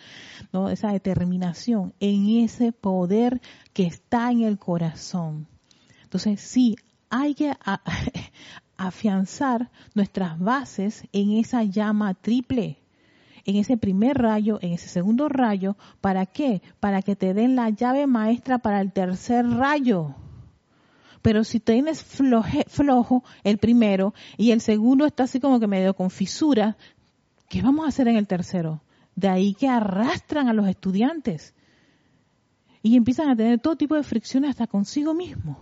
[0.52, 0.70] ¿no?
[0.70, 3.42] esa determinación en ese poder
[3.72, 5.48] que está en el corazón.
[6.04, 6.76] Entonces, sí,
[7.10, 7.54] hay que
[8.78, 12.78] afianzar nuestras bases en esa llama triple,
[13.46, 15.78] en ese primer rayo, en ese segundo rayo.
[16.02, 16.62] ¿Para qué?
[16.82, 20.16] Para que te den la llave maestra para el tercer rayo.
[21.26, 26.12] Pero si tienes flojo el primero y el segundo está así como que medio con
[26.12, 26.78] fisura,
[27.50, 28.84] ¿qué vamos a hacer en el tercero?
[29.16, 31.56] De ahí que arrastran a los estudiantes
[32.84, 35.58] y empiezan a tener todo tipo de fricciones hasta consigo mismo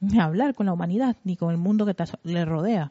[0.00, 2.90] ni hablar con la humanidad, ni con el mundo que le rodea.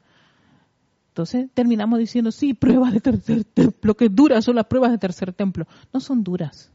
[1.09, 5.33] Entonces terminamos diciendo, sí, pruebas de tercer templo, que duras son las pruebas de tercer
[5.33, 5.67] templo.
[5.91, 6.71] No son duras,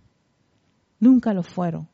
[1.01, 1.89] nunca lo fueron.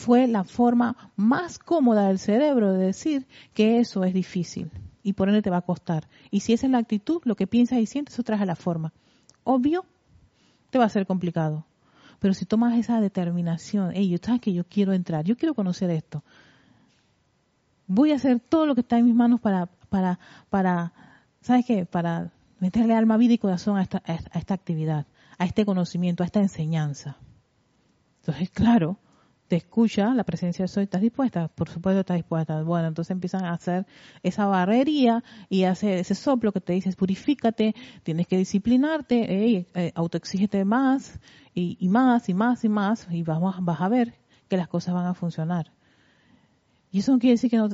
[0.00, 4.70] Fue la forma más cómoda del cerebro de decir que eso es difícil
[5.02, 6.08] y por ende te va a costar.
[6.30, 8.56] Y si esa es la actitud, lo que piensas y sientes, eso trae a la
[8.56, 8.94] forma.
[9.44, 9.84] Obvio,
[10.70, 11.66] te va a ser complicado.
[12.18, 15.90] Pero si tomas esa determinación, hey, yo sabes que yo quiero entrar, yo quiero conocer
[15.90, 16.24] esto,
[17.86, 20.94] voy a hacer todo lo que está en mis manos para, para, para,
[21.42, 21.84] ¿sabes qué?
[21.84, 26.26] Para meterle alma, vida y corazón a esta, a esta actividad, a este conocimiento, a
[26.26, 27.18] esta enseñanza.
[28.20, 28.96] Entonces, claro,
[29.50, 31.48] te escucha la presencia de soy, ¿estás dispuesta?
[31.48, 32.62] Por supuesto estás dispuesta.
[32.62, 33.84] Bueno, entonces empiezan a hacer
[34.22, 37.74] esa barrería y hace ese soplo que te dice, purifícate,
[38.04, 41.18] tienes que disciplinarte, hey, eh, autoexígete más
[41.52, 44.14] y, más y más y más y vamos, vas a ver
[44.46, 45.72] que las cosas van a funcionar.
[46.92, 47.70] Y eso no quiere decir que, no,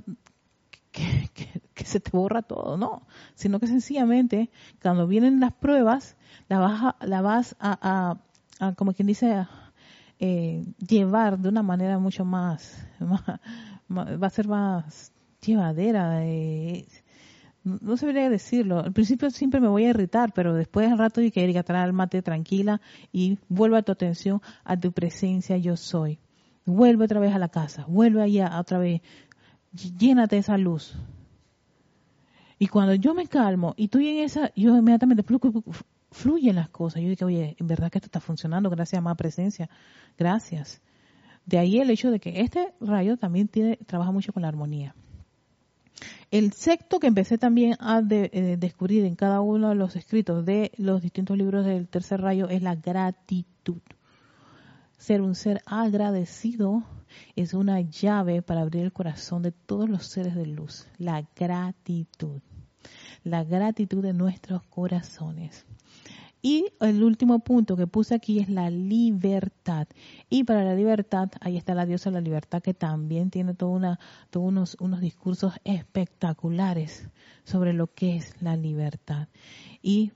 [0.93, 4.49] que, se te borra todo, no, sino que sencillamente
[4.81, 6.17] cuando vienen las pruebas,
[6.49, 8.17] la vas a, la vas a,
[8.77, 9.47] como quien dice,
[10.19, 16.25] eh, llevar de una manera mucho más, va a ser más llevadera.
[16.25, 16.87] Eh,
[17.65, 18.79] no sabría decirlo.
[18.79, 21.63] Al principio siempre me voy a irritar, pero después al rato hay que ir a
[21.63, 22.81] traer mate tranquila
[23.13, 26.19] y vuelva tu atención a tu presencia yo soy.
[26.65, 29.01] Vuelve otra vez a la casa, vuelve allá otra vez,
[29.73, 30.97] llénate esa luz.
[32.59, 35.23] Y cuando yo me calmo y estoy en esa, yo inmediatamente
[36.17, 37.03] fluyen las cosas.
[37.03, 39.69] Yo digo, oye, en verdad que esto está funcionando gracias a más presencia.
[40.19, 40.81] Gracias.
[41.45, 44.95] De ahí el hecho de que este rayo también tiene, trabaja mucho con la armonía.
[46.31, 50.73] El sexto que empecé también a eh, descubrir en cada uno de los escritos de
[50.77, 53.81] los distintos libros del tercer rayo es la gratitud.
[54.99, 56.83] Ser un ser agradecido
[57.37, 60.89] es una llave para abrir el corazón de todos los seres de luz.
[60.99, 62.41] La gratitud.
[63.23, 65.67] La gratitud de nuestros corazones.
[66.47, 69.89] Y el último punto que puse aquí es la libertad.
[70.31, 73.73] Y para la libertad, ahí está la diosa de la libertad que también tiene toda
[73.73, 73.99] una,
[74.31, 77.09] todos unos, unos discursos espectaculares
[77.43, 79.27] sobre lo que es la libertad.
[79.83, 80.13] Y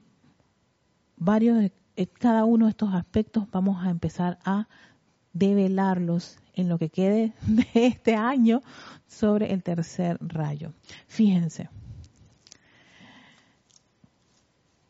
[1.17, 1.73] varios
[2.21, 4.69] cada uno de estos aspectos vamos a empezar a
[5.33, 8.63] develarlos en lo que quede de este año
[9.09, 10.75] sobre el tercer rayo.
[11.09, 11.71] Fíjense.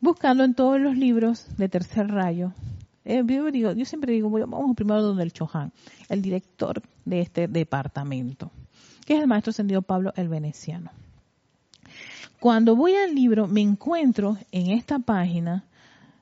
[0.01, 2.53] Buscando en todos los libros de tercer rayo,
[3.05, 5.71] eh, yo, yo, siempre digo, vamos primero donde el Chohan,
[6.09, 8.51] el director de este departamento,
[9.05, 10.91] que es el maestro ascendido Pablo el Veneciano.
[12.39, 15.65] Cuando voy al libro, me encuentro en esta página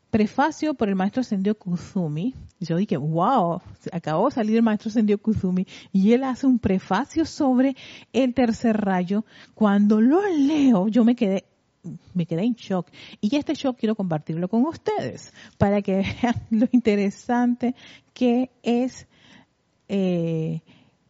[0.10, 2.36] prefacio por el maestro Sendio Kuzumi.
[2.60, 3.62] Yo dije, wow,
[3.94, 7.76] acabó de salir el maestro Sendio Kuzumi y él hace un prefacio sobre
[8.12, 9.24] el tercer rayo.
[9.54, 11.46] Cuando lo leo, yo me quedé
[12.14, 12.88] me quedé en shock.
[13.22, 17.76] Y este shock quiero compartirlo con ustedes para que vean lo interesante
[18.14, 19.08] que es
[19.88, 20.62] eh,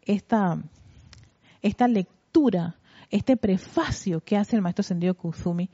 [0.05, 0.61] esta,
[1.61, 2.77] esta lectura,
[3.09, 5.69] este prefacio que hace el maestro Sendio Kuzumi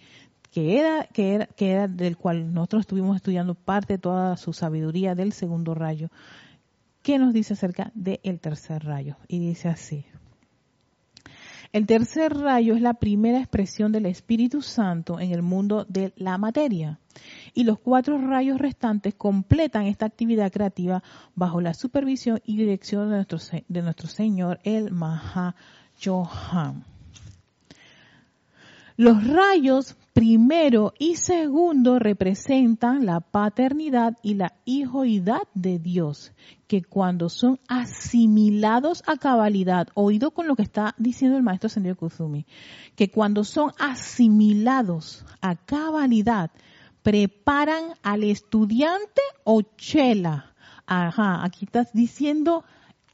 [0.56, 4.54] que era, que era, que era del cual nosotros estuvimos estudiando parte de toda su
[4.54, 6.08] sabiduría del segundo rayo,
[7.02, 9.18] ¿qué nos dice acerca del tercer rayo?
[9.28, 10.06] Y dice así.
[11.76, 16.38] El tercer rayo es la primera expresión del Espíritu Santo en el mundo de la
[16.38, 17.02] materia.
[17.54, 21.04] Y los cuatro rayos restantes completan esta actividad creativa
[21.36, 26.86] bajo la supervisión y dirección de nuestro, Señor, el Mahayohan.
[28.96, 36.32] Los rayos primero y segundo representan la paternidad y la hijoidad de Dios,
[36.68, 41.98] que cuando son asimilados a cabalidad, oído con lo que está diciendo el maestro Sendio
[41.98, 42.46] Kuzumi,
[42.96, 46.50] que cuando son asimilados a cabalidad,
[47.04, 50.56] preparan al estudiante o chela.
[50.86, 52.64] Ajá, aquí estás diciendo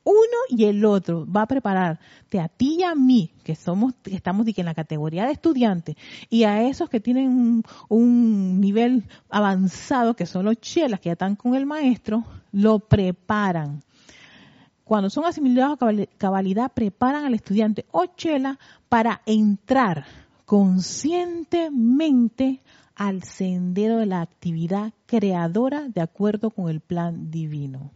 [0.03, 4.47] uno y el otro va a prepararte a ti y a mí, que somos, estamos
[4.47, 5.95] en la categoría de estudiantes,
[6.29, 11.35] y a esos que tienen un, nivel avanzado, que son los chelas, que ya están
[11.35, 13.81] con el maestro, lo preparan.
[14.83, 20.05] Cuando son asimilados a cabalidad, preparan al estudiante o chela para entrar
[20.45, 22.61] conscientemente
[22.95, 27.91] al sendero de la actividad creadora de acuerdo con el plan divino.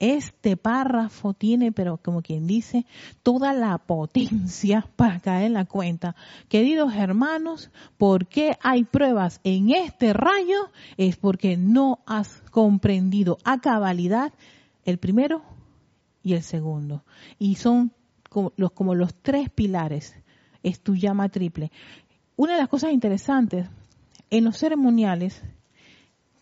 [0.00, 2.86] Este párrafo tiene, pero como quien dice,
[3.22, 6.16] toda la potencia para caer en la cuenta.
[6.48, 10.70] Queridos hermanos, ¿por qué hay pruebas en este rayo?
[10.96, 14.32] Es porque no has comprendido a cabalidad
[14.86, 15.42] el primero
[16.22, 17.04] y el segundo.
[17.38, 17.92] Y son
[18.30, 20.14] como los, como los tres pilares.
[20.62, 21.70] Es tu llama triple.
[22.36, 23.66] Una de las cosas interesantes
[24.30, 25.42] en los ceremoniales,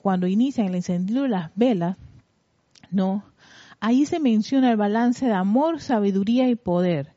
[0.01, 1.97] cuando inician el encendido de las velas,
[2.91, 3.25] no,
[3.81, 7.15] Ahí se menciona el balance de amor, sabiduría y poder.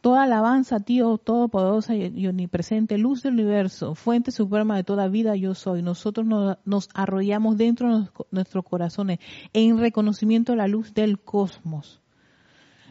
[0.00, 5.54] Toda alabanza, tío, todopoderosa y omnipresente, luz del universo, fuente suprema de toda vida, yo
[5.54, 5.82] soy.
[5.82, 6.26] Nosotros
[6.64, 9.18] nos, arrollamos dentro de nuestros corazones
[9.52, 12.00] en reconocimiento de la luz del cosmos.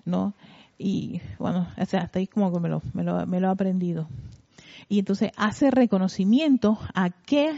[0.04, 0.34] ¿No?
[0.78, 4.08] Y bueno, hasta ahí como que me lo, me lo, me lo he aprendido.
[4.90, 7.54] Y entonces hace reconocimiento a qué,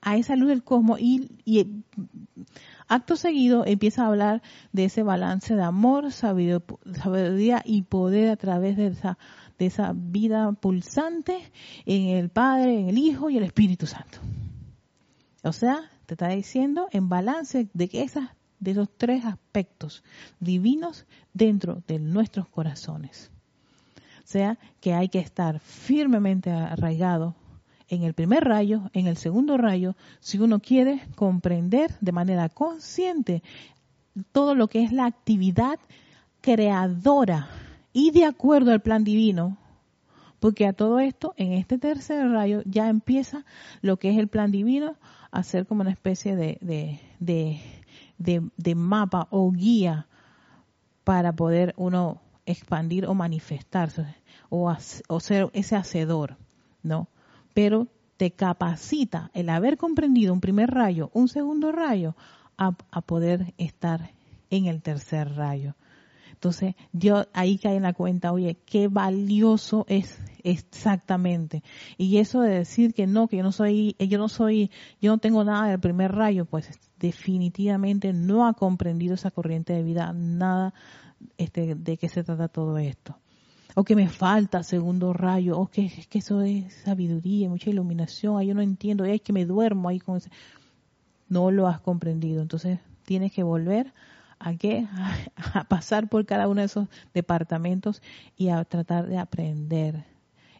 [0.00, 1.84] a esa luz del cosmos y, y
[2.86, 8.76] Acto seguido empieza a hablar de ese balance de amor, sabiduría y poder a través
[8.76, 9.18] de esa,
[9.58, 11.50] de esa vida pulsante
[11.86, 14.18] en el Padre, en el Hijo y el Espíritu Santo.
[15.42, 18.30] O sea, te está diciendo en balance de esas,
[18.60, 20.04] de esos tres aspectos
[20.40, 23.30] divinos dentro de nuestros corazones.
[24.18, 27.34] O sea, que hay que estar firmemente arraigado
[27.94, 33.42] en el primer rayo, en el segundo rayo, si uno quiere comprender de manera consciente
[34.32, 35.78] todo lo que es la actividad
[36.40, 37.48] creadora
[37.92, 39.56] y de acuerdo al plan divino,
[40.40, 43.46] porque a todo esto, en este tercer rayo, ya empieza
[43.80, 44.96] lo que es el plan divino
[45.30, 46.58] a ser como una especie de,
[47.18, 50.06] de, mapa o guía
[51.02, 54.04] para poder uno expandir o manifestarse
[54.50, 54.70] o,
[55.08, 56.36] o ser ese hacedor,
[56.82, 57.08] ¿no?
[57.54, 62.14] Pero te capacita el haber comprendido un primer rayo, un segundo rayo,
[62.56, 64.12] a, poder estar
[64.50, 65.74] en el tercer rayo.
[66.32, 71.62] Entonces, yo ahí caí en la cuenta, oye, qué valioso es exactamente.
[71.96, 75.18] Y eso de decir que no, que yo no soy, yo no soy, yo no
[75.18, 80.74] tengo nada del primer rayo, pues definitivamente no ha comprendido esa corriente de vida, nada
[81.38, 83.18] este, de qué se trata todo esto
[83.74, 88.48] o que me falta segundo rayo, o que, que eso es sabiduría, mucha iluminación, ahí
[88.48, 90.20] yo no entiendo, es que me duermo ahí con.
[91.28, 93.92] No lo has comprendido, entonces tienes que volver
[94.38, 94.86] a qué
[95.54, 98.02] a pasar por cada uno de esos departamentos
[98.36, 100.04] y a tratar de aprender.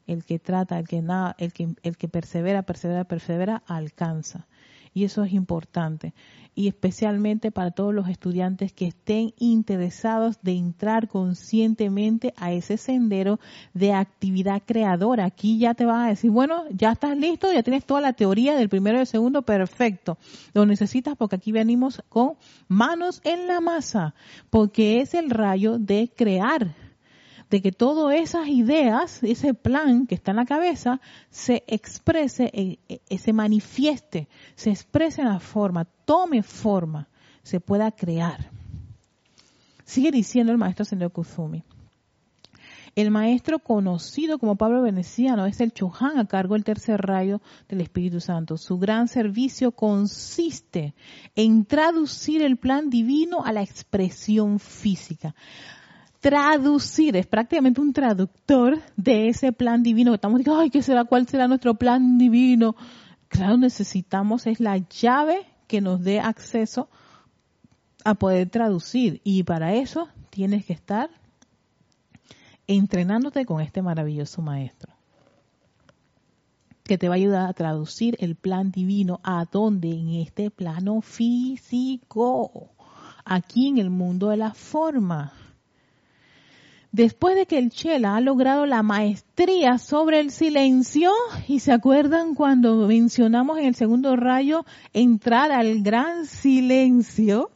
[0.07, 4.47] El que trata, el que nada, el que el que persevera, persevera, persevera, alcanza.
[4.95, 6.15] Y eso es importante
[6.55, 13.41] y especialmente para todos los estudiantes que estén interesados de entrar conscientemente a ese sendero
[13.73, 15.25] de actividad creadora.
[15.25, 18.55] Aquí ya te vas a decir, bueno, ya estás listo, ya tienes toda la teoría
[18.55, 20.17] del primero y del segundo, perfecto.
[20.53, 22.35] Lo necesitas porque aquí venimos con
[22.69, 24.15] manos en la masa,
[24.51, 26.84] porque es el rayo de crear
[27.51, 32.79] de que todas esas ideas, ese plan que está en la cabeza, se exprese, e,
[32.89, 37.09] e, se manifieste, se exprese en la forma, tome forma,
[37.43, 38.51] se pueda crear.
[39.85, 41.63] Sigue diciendo el maestro Sendero Kuzumi.
[42.97, 47.81] El maestro conocido como Pablo Veneciano es el Chohan a cargo del tercer rayo del
[47.81, 48.57] Espíritu Santo.
[48.57, 50.95] Su gran servicio consiste
[51.35, 55.35] en traducir el plan divino a la expresión física
[56.25, 61.05] traducir, es prácticamente un traductor de ese plan divino que estamos diciendo, ay, ¿qué será?
[61.05, 62.77] ¿Cuál será nuestro plan divino?
[63.29, 66.89] Claro, necesitamos, es la llave que nos dé acceso
[68.07, 69.21] a poder traducir.
[69.23, 71.11] Y para eso tienes que estar
[72.67, 74.95] entrenándote con este maravilloso maestro
[76.85, 81.03] que te va a ayudar a traducir el plan divino a dónde en este plano
[81.03, 82.71] físico,
[83.27, 85.35] aquí en el mundo de la forma.
[86.95, 91.11] Después de que el Chela ha logrado la maestría sobre el silencio,
[91.49, 97.51] y se acuerdan cuando mencionamos en el segundo rayo entrar al gran silencio,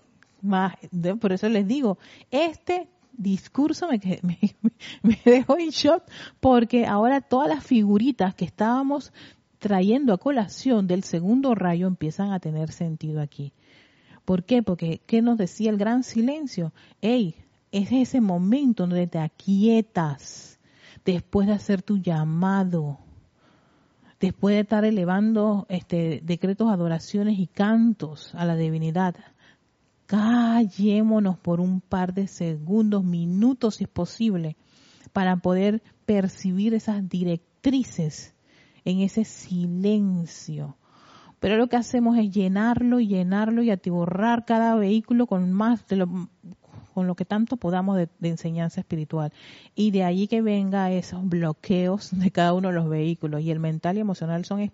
[1.20, 1.98] por eso les digo,
[2.32, 3.86] este discurso
[4.22, 6.02] me, dejó en shock
[6.40, 9.12] porque ahora todas las figuritas que estábamos
[9.60, 13.52] trayendo a colación del segundo rayo empiezan a tener sentido aquí.
[14.24, 14.64] ¿Por qué?
[14.64, 16.72] Porque, ¿qué nos decía el gran silencio?
[17.00, 17.36] Ey,
[17.72, 20.58] es ese momento donde te aquietas
[21.04, 22.98] después de hacer tu llamado,
[24.20, 29.16] después de estar elevando este, decretos, adoraciones y cantos a la divinidad
[30.08, 34.56] callémonos por un par de segundos, minutos si es posible,
[35.12, 38.34] para poder percibir esas directrices
[38.86, 40.78] en ese silencio.
[41.40, 46.30] Pero lo que hacemos es llenarlo llenarlo y atiborrar cada vehículo con más de lo,
[46.98, 49.32] con lo que tanto podamos de, enseñanza espiritual.
[49.76, 53.40] Y de allí que venga esos bloqueos de cada uno de los vehículos.
[53.40, 54.72] Y el mental y emocional son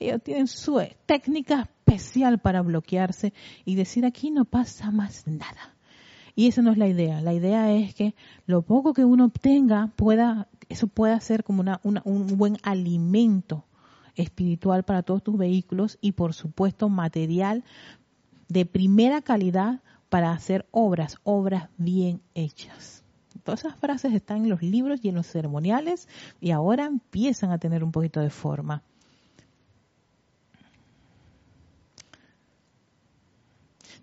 [0.00, 3.34] ellos tienen su técnica especial para bloquearse
[3.66, 5.74] y decir aquí no pasa más nada.
[6.34, 7.20] Y esa no es la idea.
[7.20, 8.14] La idea es que
[8.46, 13.66] lo poco que uno obtenga pueda, eso pueda ser como una, un buen alimento
[14.14, 17.62] espiritual para todos tus vehículos y por supuesto material
[18.48, 23.04] de primera calidad para hacer obras, obras bien hechas.
[23.42, 26.08] Todas esas frases están en los libros y en los ceremoniales
[26.40, 28.82] y ahora empiezan a tener un poquito de forma.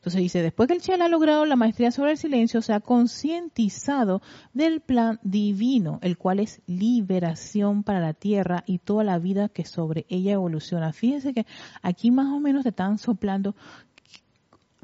[0.04, 2.82] Entonces dice, después que el Chela ha logrado la maestría sobre el silencio, se ha
[2.82, 4.22] concientizado
[4.54, 9.64] del plan divino, el cual es liberación para la tierra y toda la vida que
[9.64, 10.92] sobre ella evoluciona.
[10.92, 11.46] Fíjense que
[11.82, 13.56] aquí más o menos te están soplando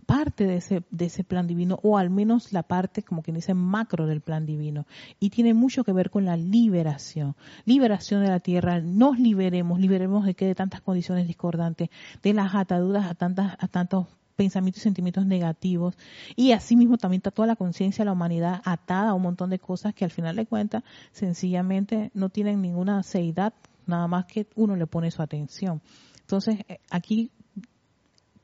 [0.09, 3.53] parte de ese, de ese plan divino, o al menos la parte, como quien dice,
[3.53, 4.87] macro del plan divino.
[5.19, 7.35] Y tiene mucho que ver con la liberación.
[7.65, 11.89] Liberación de la tierra, nos liberemos, liberemos de que de tantas condiciones discordantes,
[12.23, 15.95] de las ataduras a tantas, a tantos pensamientos y sentimientos negativos.
[16.35, 19.59] Y asimismo también está toda la conciencia de la humanidad atada a un montón de
[19.59, 20.81] cosas que al final de cuentas
[21.11, 23.53] sencillamente no tienen ninguna seidad,
[23.85, 25.83] nada más que uno le pone su atención.
[26.21, 27.29] Entonces eh, aquí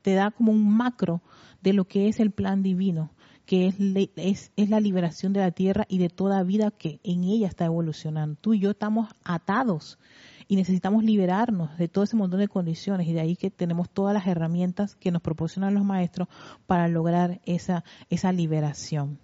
[0.06, 1.20] te da como un macro
[1.62, 3.10] de lo que es el plan divino,
[3.44, 3.74] que es,
[4.14, 7.64] es, es, la liberación de la tierra y de toda vida que en ella está
[7.64, 8.38] evolucionando.
[8.40, 9.98] Tú y yo estamos atados
[10.46, 14.14] y necesitamos liberarnos de todo ese montón de condiciones y de ahí que tenemos todas
[14.14, 16.28] las herramientas que nos proporcionan los maestros
[16.68, 19.18] para lograr esa, esa liberación.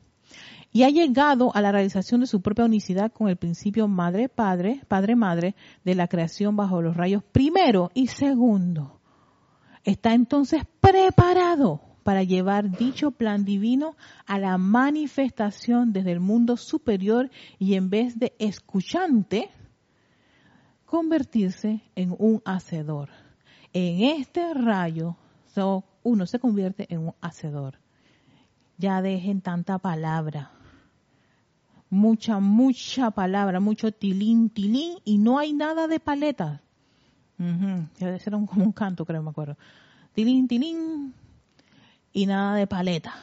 [0.73, 5.55] Y ha llegado a la realización de su propia unicidad con el principio madre-padre, padre-madre
[5.85, 8.99] de la creación bajo los rayos primero y segundo.
[9.85, 17.31] Está entonces preparado para llevar dicho plan divino a la manifestación desde el mundo superior
[17.59, 19.51] y en vez de escuchante,
[20.85, 23.09] convertirse en un hacedor.
[23.73, 25.17] En este rayo
[26.03, 27.79] uno se convierte en un hacedor.
[28.79, 30.51] Ya dejen tanta palabra.
[31.91, 36.63] Mucha, mucha palabra, mucho tilín, tilín, y no hay nada de paleta.
[37.43, 39.57] Uh Era como un canto, creo, me acuerdo.
[40.15, 41.15] Tilín, tilín,
[42.13, 43.15] y nada de paleta.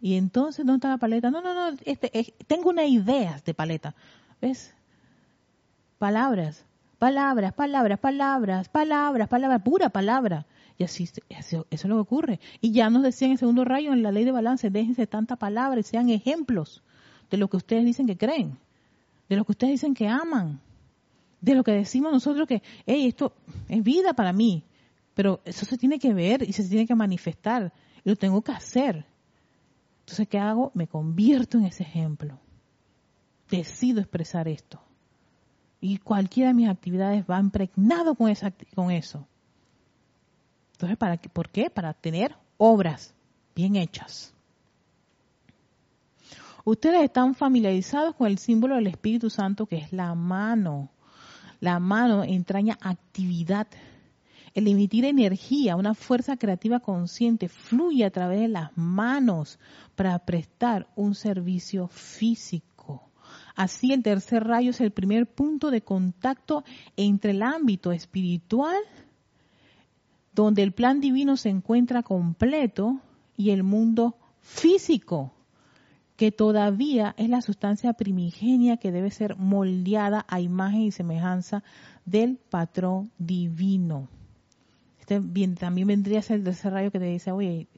[0.00, 1.30] Y entonces, ¿dónde está la paleta?
[1.30, 3.94] No, no, no, este, tengo una idea de paleta.
[4.40, 4.74] ¿Ves?
[6.00, 6.64] palabras,
[6.98, 10.46] palabras, palabras, palabras, palabras, palabras, pura palabra.
[10.78, 12.40] Y así, eso, es lo que ocurre.
[12.62, 15.36] Y ya nos decían en el segundo rayo, en la ley de balance, déjense tanta
[15.36, 16.82] palabra y sean ejemplos
[17.30, 18.56] de lo que ustedes dicen que creen,
[19.28, 20.58] de lo que ustedes dicen que aman,
[21.40, 23.34] de lo que decimos nosotros que, hey, esto
[23.68, 24.64] es vida para mí,
[25.14, 27.72] pero eso se tiene que ver y se tiene que manifestar,
[28.04, 29.04] y lo tengo que hacer.
[30.00, 30.70] Entonces, ¿qué hago?
[30.74, 32.38] Me convierto en ese ejemplo.
[33.48, 34.80] Decido expresar esto.
[35.80, 39.26] Y cualquiera de mis actividades va impregnado con, esa, con eso.
[40.72, 41.28] Entonces, ¿para qué?
[41.28, 41.70] ¿por qué?
[41.70, 43.14] Para tener obras
[43.54, 44.34] bien hechas.
[46.64, 50.90] Ustedes están familiarizados con el símbolo del Espíritu Santo que es la mano.
[51.60, 53.68] La mano entraña actividad.
[54.54, 59.58] El emitir energía, una fuerza creativa consciente, fluye a través de las manos
[59.94, 63.02] para prestar un servicio físico.
[63.54, 66.64] Así el tercer rayo es el primer punto de contacto
[66.96, 68.80] entre el ámbito espiritual,
[70.34, 73.00] donde el plan divino se encuentra completo,
[73.40, 75.32] y el mundo físico,
[76.20, 81.64] que todavía es la sustancia primigenia que debe ser moldeada a imagen y semejanza
[82.04, 84.06] del patrón divino.
[84.98, 87.68] Este bien, también vendría a ser el tercer rayo que te dice, oye,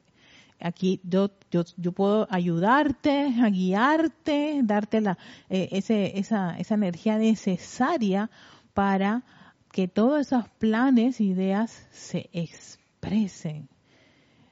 [0.59, 5.17] aquí yo, yo, puedo ayudarte, a guiarte, darte la,
[5.49, 8.29] eh, esa, esa energía necesaria
[8.73, 9.23] para
[9.71, 13.69] que todos esos planes, ideas se expresen,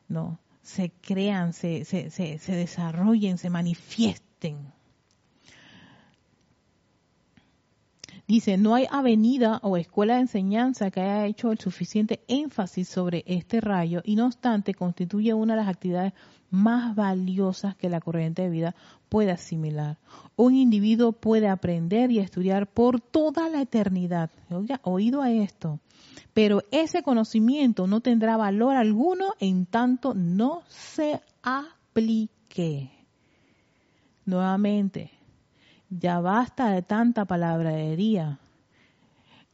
[0.08, 0.39] ¿no?
[0.76, 4.72] Se crean, se, se, se, se desarrollen, se manifiesten.
[8.26, 13.26] Dice, no hay avenida o escuela de enseñanza que haya hecho el suficiente énfasis sobre
[13.28, 16.14] este rayo y no obstante constituye una de las actividades
[16.50, 18.76] más valiosas que la corriente de vida
[19.10, 19.98] puede asimilar.
[20.38, 24.30] Un individuo puede aprender y estudiar por toda la eternidad.
[24.50, 25.82] Oiga, oído a esto.
[26.34, 32.91] Pero ese conocimiento no tendrá valor alguno en tanto no se aplique.
[34.26, 35.12] Nuevamente,
[35.89, 38.39] ya basta de tanta palabrería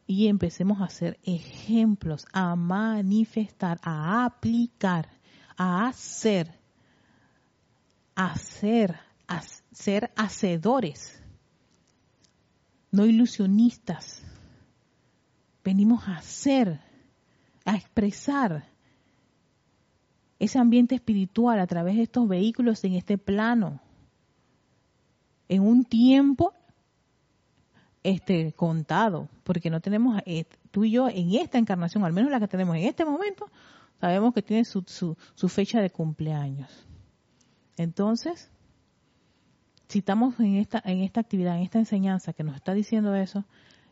[0.06, 5.10] y empecemos a hacer ejemplos, a manifestar, a aplicar,
[5.58, 6.50] a hacer,
[8.16, 8.98] a hacer,
[9.28, 9.42] a
[9.74, 11.22] ser hacedores,
[12.92, 14.24] no ilusionistas.
[15.68, 16.80] Venimos a hacer,
[17.66, 18.64] a expresar
[20.40, 23.82] ese ambiente espiritual a través de estos vehículos en este plano
[25.50, 26.54] en un tiempo
[28.02, 32.40] este contado, porque no tenemos eh, tú y yo en esta encarnación, al menos la
[32.40, 33.52] que tenemos en este momento,
[34.00, 35.18] sabemos que tiene su,
[35.50, 36.88] fecha de cumpleaños.
[37.76, 38.50] Entonces,
[39.90, 43.44] si estamos en esta, en esta actividad, en esta enseñanza que nos está diciendo eso,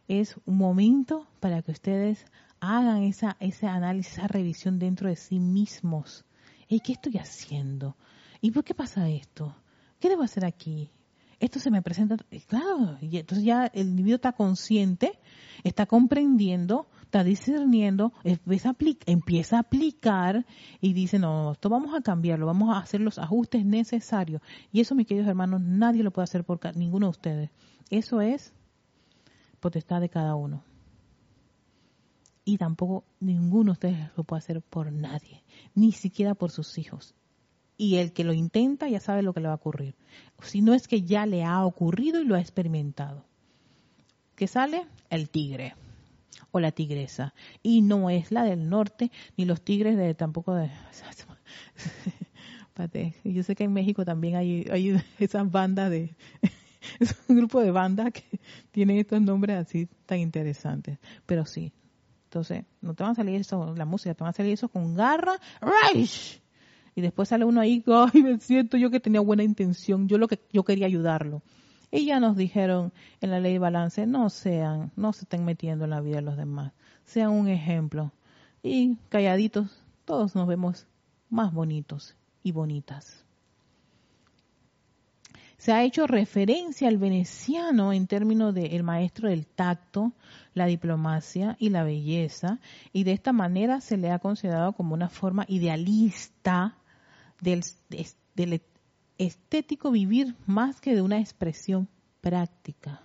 [0.07, 2.25] es un momento para que ustedes
[2.59, 6.25] hagan esa, ese análisis, esa revisión dentro de sí mismos.
[6.67, 7.95] ¿Y ¿Qué estoy haciendo?
[8.41, 9.55] ¿Y por qué pasa esto?
[9.99, 10.91] ¿Qué debo hacer aquí?
[11.39, 15.19] esto se me presenta, claro, y entonces ya el individuo está consciente,
[15.63, 18.75] está comprendiendo, está discerniendo, empieza a,
[19.05, 20.45] empieza a aplicar
[20.81, 24.41] y dice, no, esto vamos a cambiarlo, vamos a hacer los ajustes necesarios.
[24.71, 27.49] Y eso, mis queridos hermanos, nadie lo puede hacer por ninguno de ustedes.
[27.89, 28.53] Eso es
[29.65, 30.63] potestad de cada uno.
[32.43, 35.43] Y tampoco ninguno de ustedes lo puede hacer por nadie,
[35.73, 37.15] ni siquiera por sus hijos
[37.77, 39.95] y el que lo intenta ya sabe lo que le va a ocurrir.
[40.43, 43.25] Si no es que ya le ha ocurrido y lo ha experimentado.
[44.35, 44.85] ¿Qué sale?
[45.09, 45.73] El tigre
[46.51, 47.33] o la tigresa.
[47.63, 50.69] Y no es la del norte, ni los tigres de tampoco de...
[53.23, 56.15] Yo sé que en México también hay, hay esas bandas de...
[56.99, 58.39] Es un grupo de bandas que
[58.71, 60.99] tienen estos nombres así tan interesantes.
[61.25, 61.71] Pero sí.
[62.25, 64.95] Entonces, no te van a salir eso, la música, te van a salir eso con
[64.95, 65.39] garra.
[65.61, 66.41] ¡Raish!
[66.95, 67.83] y después sale uno ahí,
[68.13, 71.43] ay, me siento yo que tenía buena intención, yo lo que yo quería ayudarlo.
[71.91, 75.83] Y ya nos dijeron en la ley de balance, no sean, no se estén metiendo
[75.85, 76.73] en la vida de los demás,
[77.05, 78.11] sean un ejemplo.
[78.63, 80.87] Y calladitos, todos nos vemos
[81.29, 83.24] más bonitos y bonitas.
[85.65, 90.13] Se ha hecho referencia al veneciano en términos de el maestro del tacto,
[90.53, 92.59] la diplomacia y la belleza,
[92.93, 96.77] y de esta manera se le ha considerado como una forma idealista
[97.41, 97.63] del,
[98.35, 98.61] del
[99.17, 101.89] estético vivir más que de una expresión
[102.21, 103.01] práctica,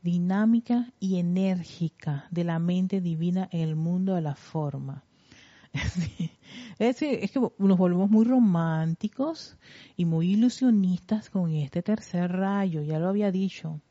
[0.00, 5.04] dinámica y enérgica de la mente divina en el mundo de la forma.
[6.80, 9.58] Es, que nos volvemos muy románticos
[9.98, 13.82] y muy ilusionistas con este tercer rayo, ya lo había dicho.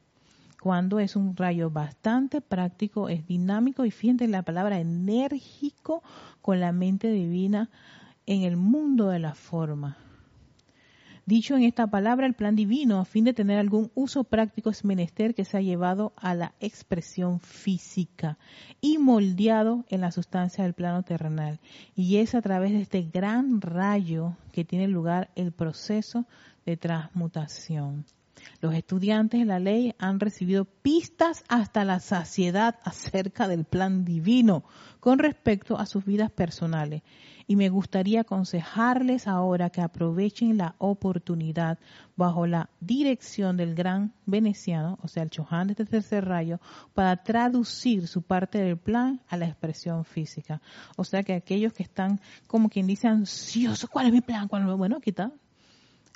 [0.60, 6.02] Cuando es un rayo bastante práctico, es dinámico y fíjense la palabra enérgico
[6.42, 7.70] con la mente divina
[8.26, 9.98] en el mundo de la forma.
[11.30, 14.84] Dicho en esta palabra, el plan divino, a fin de tener algún uso práctico, es
[14.84, 18.40] menester que se ha llevado a la expresión física
[18.82, 21.60] y moldeado en la sustancia del plano terrenal.
[21.96, 26.26] Y es a través de este gran rayo que tiene lugar el proceso
[26.66, 28.06] de transmutación.
[28.60, 34.64] Los estudiantes de la ley han recibido pistas hasta la saciedad acerca del plan divino
[35.00, 37.04] con respecto a sus vidas personales
[37.50, 41.80] y me gustaría aconsejarles ahora que aprovechen la oportunidad
[42.16, 46.60] bajo la dirección del gran veneciano, o sea, el Chohan de este tercer rayo,
[46.94, 50.62] para traducir su parte del plan a la expresión física.
[50.96, 54.48] O sea que aquellos que están, como quien dice, ansiosos, ¿cuál es mi plan?
[54.48, 54.78] ¿Cuál es?
[54.78, 55.32] Bueno, está.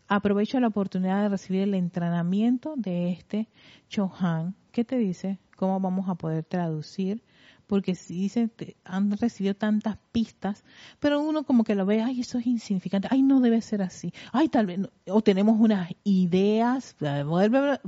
[0.08, 3.50] Aprovecho la oportunidad de recibir el entrenamiento de este
[3.90, 7.24] Chohan que te dice cómo vamos a poder traducir
[7.68, 8.52] porque si dicen,
[8.84, 10.64] han recibido tantas pistas,
[11.00, 14.14] pero uno como que lo ve, ay, eso es insignificante, ay, no debe ser así,
[14.32, 16.96] ay, tal vez, o tenemos unas ideas,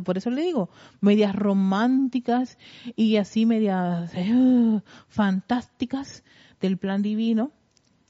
[0.04, 0.70] por eso le digo,
[1.02, 2.58] medias románticas
[2.96, 4.12] y así medias
[5.08, 6.24] fantásticas
[6.62, 7.52] del plan divino,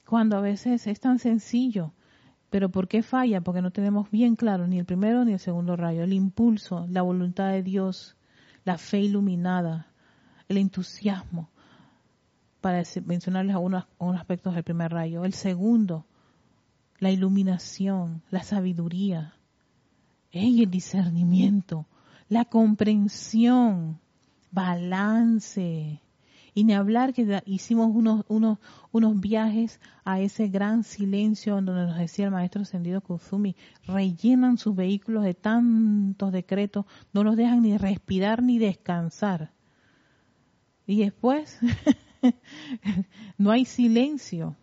[0.08, 1.94] cuando a veces es tan sencillo.
[2.52, 3.42] Pero ¿por qué falla?
[3.42, 7.02] Porque no tenemos bien claro ni el primero ni el segundo rayo, el impulso, la
[7.02, 8.16] voluntad de Dios,
[8.64, 9.88] la fe iluminada,
[10.48, 11.50] el entusiasmo,
[12.66, 15.24] para mencionarles algunos, aspectos del primer rayo.
[15.24, 16.08] El segundo,
[16.98, 19.36] la iluminación, la sabiduría,
[20.32, 21.86] el discernimiento,
[22.28, 24.00] la comprensión,
[24.50, 26.02] balance.
[26.56, 32.26] Y ni hablar que hicimos unos, unos, viajes a ese gran silencio donde nos decía
[32.26, 33.56] el maestro ascendido Kuzumi,
[33.86, 39.52] rellenan sus vehículos de tantos decretos, no los dejan ni respirar ni descansar.
[40.88, 41.60] Y después
[43.38, 44.56] no hay silencio.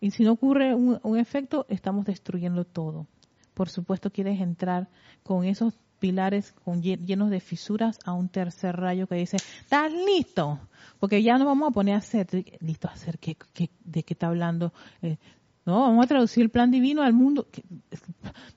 [0.00, 3.06] Y si no ocurre un, efecto, estamos destruyendo todo.
[3.54, 4.88] Por supuesto, quieres entrar
[5.24, 10.60] con esos pilares llenos de fisuras a un tercer rayo que dice, ¿estás listo?
[11.00, 12.28] Porque ya no vamos a poner a hacer,
[12.60, 13.36] listo a hacer, ¿qué,
[13.84, 14.72] de qué está hablando?
[15.02, 15.16] Eh,
[15.68, 17.46] no, vamos a traducir el plan divino al mundo.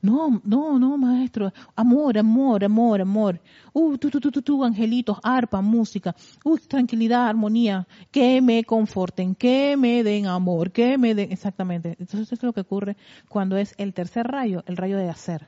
[0.01, 1.51] No, no, no, maestro.
[1.75, 3.41] Amor, amor, amor, amor.
[3.73, 6.15] Uh, tú, tú, tú, tú, angelitos, arpa, música.
[6.45, 7.85] Uh, tranquilidad, armonía.
[8.11, 11.33] Que me conforten, que me den amor, que me den.
[11.33, 11.97] Exactamente.
[11.99, 12.95] Entonces, eso es lo que ocurre
[13.27, 15.47] cuando es el tercer rayo, el rayo de hacer.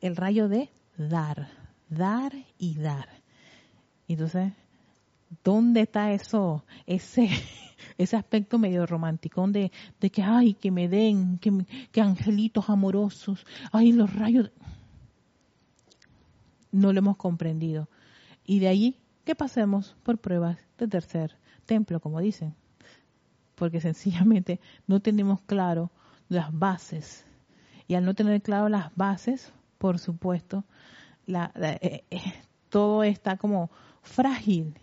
[0.00, 1.46] El rayo de dar.
[1.88, 3.08] Dar y dar.
[4.08, 4.52] Entonces,
[5.44, 6.64] ¿dónde está eso?
[6.86, 7.30] Ese
[7.98, 13.46] ese aspecto medio romántico de, de que, ay, que me den, que, que angelitos amorosos,
[13.72, 14.50] ay, los rayos.
[16.72, 17.88] No lo hemos comprendido.
[18.44, 22.54] Y de ahí que pasemos por pruebas de tercer templo, como dicen.
[23.54, 25.90] Porque sencillamente no tenemos claro
[26.28, 27.24] las bases.
[27.86, 30.64] Y al no tener claro las bases, por supuesto,
[31.26, 32.20] la, eh, eh,
[32.68, 33.70] todo está como
[34.02, 34.74] frágil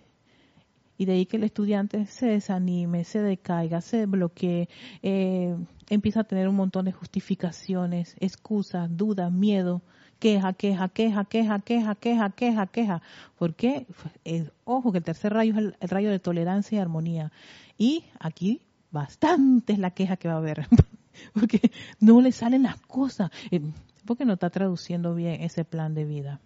[0.98, 4.68] y de ahí que el estudiante se desanime, se decaiga, se bloquee,
[5.04, 5.56] eh,
[5.90, 9.82] empieza a tener un montón de justificaciones, excusas, dudas, miedo,
[10.20, 13.02] queja, queja, queja, queja, queja, queja, queja, queja.
[13.38, 13.86] ¿Por qué?
[14.26, 17.32] Eh, ojo que el tercer rayo es el, rayo de tolerancia y armonía.
[17.78, 20.68] Y aquí bastante es la queja que va a haber,
[21.34, 23.62] porque no le salen las cosas, eh,
[24.06, 26.40] porque no está traduciendo bien ese plan de vida.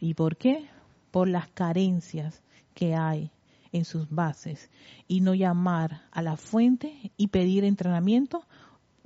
[0.00, 0.66] ¿Y por qué?
[1.12, 2.42] Por las carencias
[2.74, 3.30] que hay
[3.72, 4.70] en sus bases
[5.06, 8.44] y no llamar a la fuente y pedir entrenamiento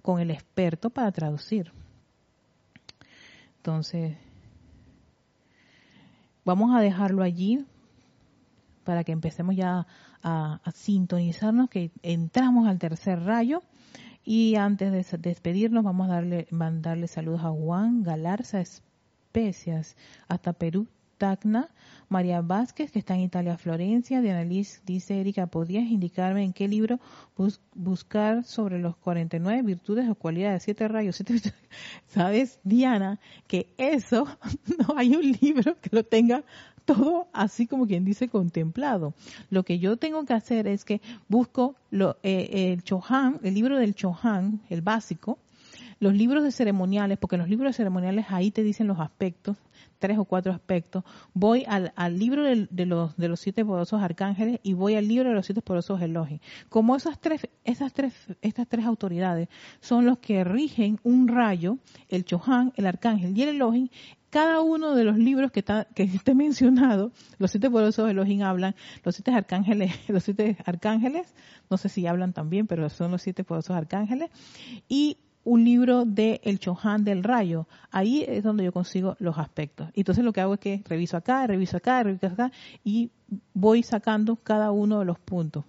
[0.02, 1.72] con el experto para traducir.
[3.56, 4.16] Entonces,
[6.44, 7.64] vamos a dejarlo allí
[8.84, 9.86] para que empecemos ya
[10.22, 13.62] a, sintonizarnos, que entramos al tercer rayo.
[14.22, 19.96] Y antes de despedirnos, vamos a darle, mandarle saludos a Juan Galarza Especias
[20.28, 20.86] hasta Perú,
[21.16, 21.68] Tacna,
[22.08, 24.20] María Vázquez, que está en Italia, Florencia.
[24.20, 27.00] Diana Liz dice, Erika, ¿podrías indicarme en qué libro
[27.74, 31.34] buscar sobre los 49 virtudes o cualidades, siete rayos, siete
[32.06, 34.26] ¿Sabes, Diana, que eso
[34.78, 36.44] no hay un libro que lo tenga
[36.84, 39.14] todo así como quien dice contemplado.
[39.50, 43.78] Lo que yo tengo que hacer es que busco lo, eh, el Chohan, el libro
[43.78, 45.38] del Chohan, el básico,
[45.98, 49.56] los libros de ceremoniales, porque los libros de ceremoniales ahí te dicen los aspectos,
[49.98, 51.04] tres o cuatro aspectos.
[51.32, 55.34] Voy al, libro de, los, de los siete poderosos arcángeles y voy al libro de
[55.34, 56.40] los siete poderosos Elohim.
[56.68, 59.48] Como esas tres, esas tres, estas tres autoridades
[59.80, 61.78] son los que rigen un rayo,
[62.08, 63.88] el Chohan, el arcángel y el Elohim,
[64.34, 68.74] cada uno de los libros que está, que esté mencionado, los siete poderosos Elohim hablan,
[69.04, 71.32] los siete arcángeles, los siete arcángeles,
[71.70, 74.30] no sé si hablan también, pero son los siete poderosos arcángeles,
[74.88, 77.66] y un libro de El Chohan del Rayo.
[77.90, 79.88] Ahí es donde yo consigo los aspectos.
[79.94, 82.50] Entonces lo que hago es que reviso acá, reviso acá, reviso acá
[82.82, 83.10] y
[83.52, 85.64] voy sacando cada uno de los puntos.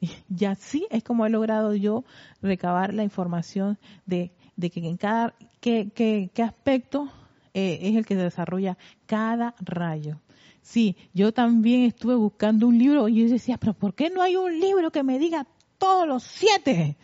[0.00, 2.04] Y así es como he logrado yo
[2.42, 7.10] recabar la información de, de que en cada qué, qué, qué aspecto
[7.54, 10.20] eh, es el que desarrolla cada rayo.
[10.62, 14.36] Sí, yo también estuve buscando un libro y yo decía, pero ¿por qué no hay
[14.36, 15.46] un libro que me diga
[15.78, 16.96] todos los siete?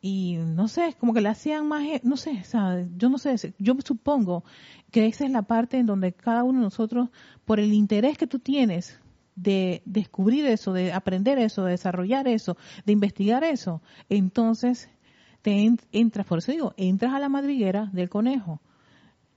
[0.00, 3.54] Y no sé, como que le hacían más, e, no sé, sea, yo no sé,
[3.58, 4.44] yo supongo
[4.90, 7.10] que esa es la parte en donde cada uno de nosotros,
[7.44, 8.98] por el interés que tú tienes
[9.36, 14.90] de descubrir eso, de aprender eso, de desarrollar eso, de investigar eso, entonces
[15.42, 18.60] te entras, por eso digo, entras a la madriguera del conejo.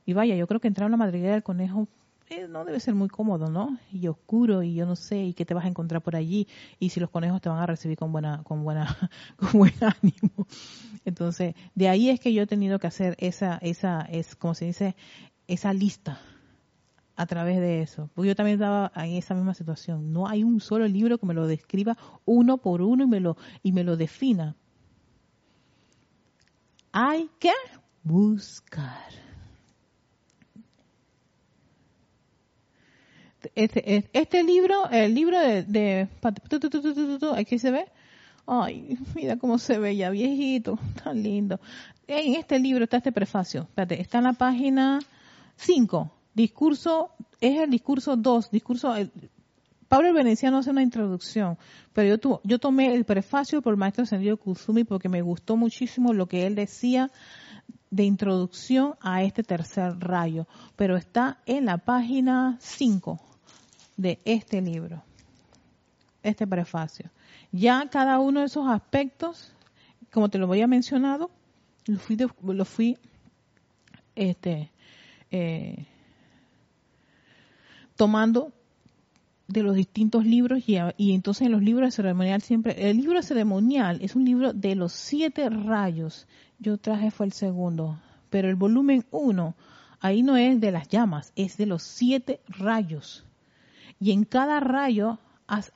[0.05, 1.87] Y vaya, yo creo que entrar a la madriguera del conejo
[2.29, 3.77] eh, no debe ser muy cómodo, ¿no?
[3.91, 6.47] Y oscuro y yo no sé y qué te vas a encontrar por allí
[6.79, 8.97] y si los conejos te van a recibir con buena con buena
[9.37, 10.47] con buen ánimo.
[11.05, 14.65] Entonces, de ahí es que yo he tenido que hacer esa esa es como se
[14.65, 14.95] dice
[15.47, 16.19] esa lista
[17.15, 18.09] a través de eso.
[18.13, 20.11] Porque yo también estaba en esa misma situación.
[20.11, 23.37] No hay un solo libro que me lo describa uno por uno y me lo
[23.61, 24.55] y me lo defina.
[26.91, 27.51] Hay que
[28.03, 29.22] buscar.
[33.55, 36.07] Este, este libro, el libro de, de
[37.35, 37.85] aquí se ve.
[38.45, 41.59] Ay, mira cómo se ve ya viejito, tan lindo.
[42.07, 43.61] En este libro está este prefacio.
[43.61, 44.99] Espérate, está en la página
[45.55, 46.11] 5.
[46.33, 48.51] Discurso, es el discurso 2.
[48.51, 48.93] Discurso,
[49.87, 51.57] Pablo el Veneciano hace una introducción,
[51.93, 56.13] pero yo, yo tomé el prefacio por el maestro Sendido Kusumi porque me gustó muchísimo
[56.13, 57.11] lo que él decía
[57.91, 63.32] de introducción a este tercer rayo, pero está en la página 5
[63.97, 65.03] de este libro,
[66.21, 67.09] este prefacio.
[67.51, 69.53] Ya cada uno de esos aspectos,
[70.11, 71.29] como te lo voy a mencionado,
[71.85, 72.97] lo fui, lo fui
[74.15, 74.71] este,
[75.31, 75.85] eh,
[77.95, 78.53] tomando
[79.47, 83.21] de los distintos libros y, y, entonces en los libros de ceremonial siempre, el libro
[83.21, 86.27] ceremonial es un libro de los siete rayos,
[86.59, 89.55] yo traje fue el segundo, pero el volumen uno,
[89.99, 93.25] ahí no es de las llamas, es de los siete rayos.
[94.03, 95.17] Y en cada rayo,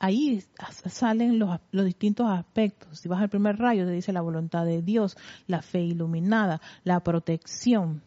[0.00, 0.44] ahí
[0.90, 2.98] salen los, distintos aspectos.
[2.98, 5.16] Si vas al primer rayo, te dice la voluntad de Dios,
[5.46, 8.02] la fe iluminada, la protección.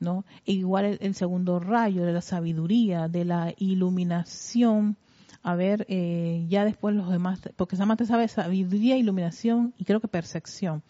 [0.00, 0.26] ¿no?
[0.44, 4.98] E igual el, segundo rayo de la sabiduría, de la iluminación.
[5.42, 10.08] A ver, eh, ya después los demás, porque te sabe sabiduría, iluminación y creo que
[10.08, 10.82] percepción.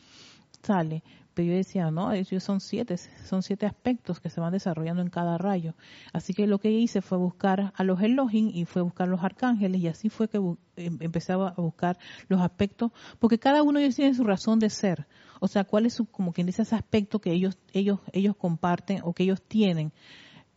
[0.64, 1.04] Sale
[1.46, 5.38] yo decía, no, ellos son siete, son siete aspectos que se van desarrollando en cada
[5.38, 5.74] rayo.
[6.12, 9.80] Así que lo que hice fue buscar a los Elohim y fue buscar los arcángeles
[9.80, 10.38] y así fue que
[10.76, 14.70] em, empezaba a buscar los aspectos, porque cada uno de ellos tiene su razón de
[14.70, 15.06] ser.
[15.40, 19.00] O sea, cuál es su, como quien dice ese aspecto que ellos, ellos, ellos comparten
[19.04, 19.92] o que ellos tienen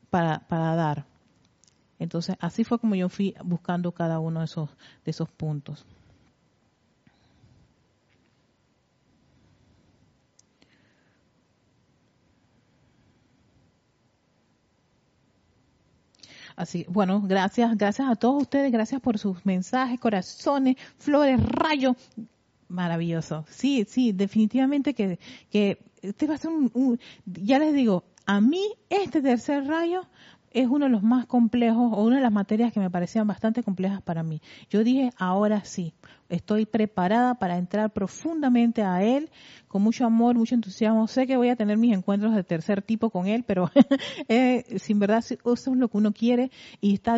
[0.10, 1.06] para, para dar.
[2.00, 4.70] Entonces, así fue como yo fui buscando cada uno de esos,
[5.06, 5.86] de esos puntos.
[16.62, 21.96] Así, bueno, gracias, gracias a todos ustedes, gracias por sus mensajes, corazones, flores, rayos.
[22.68, 23.46] Maravilloso.
[23.50, 25.18] Sí, sí, definitivamente que,
[25.50, 30.04] que este va a ser un, ya les digo, a mí este tercer rayo
[30.52, 33.64] es uno de los más complejos o una de las materias que me parecían bastante
[33.64, 34.42] complejas para mí.
[34.70, 35.94] Yo dije, ahora sí,
[36.30, 39.30] estoy preparada para entrar profundamente a él
[39.68, 41.08] con mucho amor, mucho entusiasmo.
[41.08, 43.72] Sé que voy a tener mis encuentros de tercer tipo con él, pero
[44.28, 47.18] eh, sin verdad eso es lo que uno quiere y está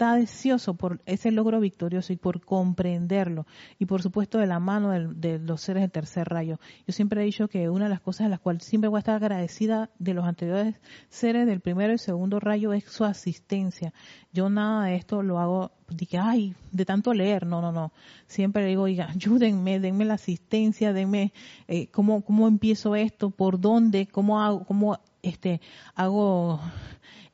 [0.00, 3.46] está deseoso por ese logro victorioso y por comprenderlo.
[3.78, 6.58] Y por supuesto de la mano de, los seres del tercer rayo.
[6.86, 9.00] Yo siempre he dicho que una de las cosas en las cuales siempre voy a
[9.00, 10.76] estar agradecida de los anteriores
[11.10, 13.92] seres del primero y segundo rayo es su asistencia.
[14.32, 17.92] Yo nada de esto lo hago dije, ay, de tanto leer, no, no, no.
[18.26, 21.34] Siempre digo, oiga, ayúdenme, denme la asistencia, denme
[21.68, 25.60] eh, cómo, cómo empiezo esto, por dónde, cómo hago, cómo este,
[25.94, 26.58] hago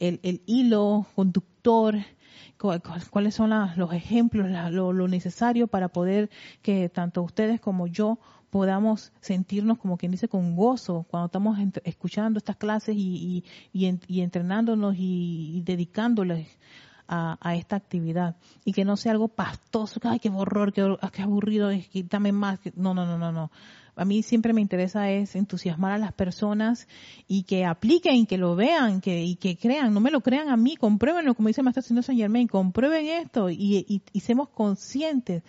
[0.01, 1.97] el, el hilo conductor,
[2.56, 6.30] cuáles son los ejemplos, lo, necesario para poder
[6.62, 8.18] que tanto ustedes como yo
[8.50, 14.94] podamos sentirnos, como quien dice, con gozo cuando estamos escuchando estas clases y, y, entrenándonos
[14.98, 16.58] y, dedicándoles
[17.08, 21.70] a, esta actividad y que no sea algo pastoso, ay, qué horror, qué, qué aburrido,
[21.92, 22.58] quítame más.
[22.74, 23.50] No, no, no, no, no
[23.97, 26.86] a mí siempre me interesa es entusiasmar a las personas
[27.27, 30.56] y que apliquen, que lo vean, que, y que crean, no me lo crean a
[30.56, 35.43] mí, compruébenlo, como dice el Maestro Señor San Germain, comprueben esto y, y, seamos conscientes.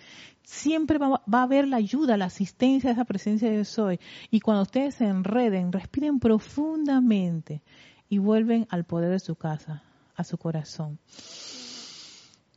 [0.43, 3.99] Siempre va, a haber la ayuda, la asistencia de esa presencia de Soy.
[4.31, 7.61] Y cuando ustedes se enreden, respiren profundamente
[8.07, 9.83] y vuelven al poder de su casa,
[10.15, 10.99] a su corazón.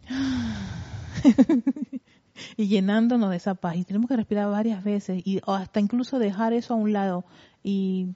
[2.57, 3.77] y llenándonos de esa paz.
[3.77, 7.25] Y tenemos que respirar varias veces y hasta incluso dejar eso a un lado.
[7.63, 8.09] Y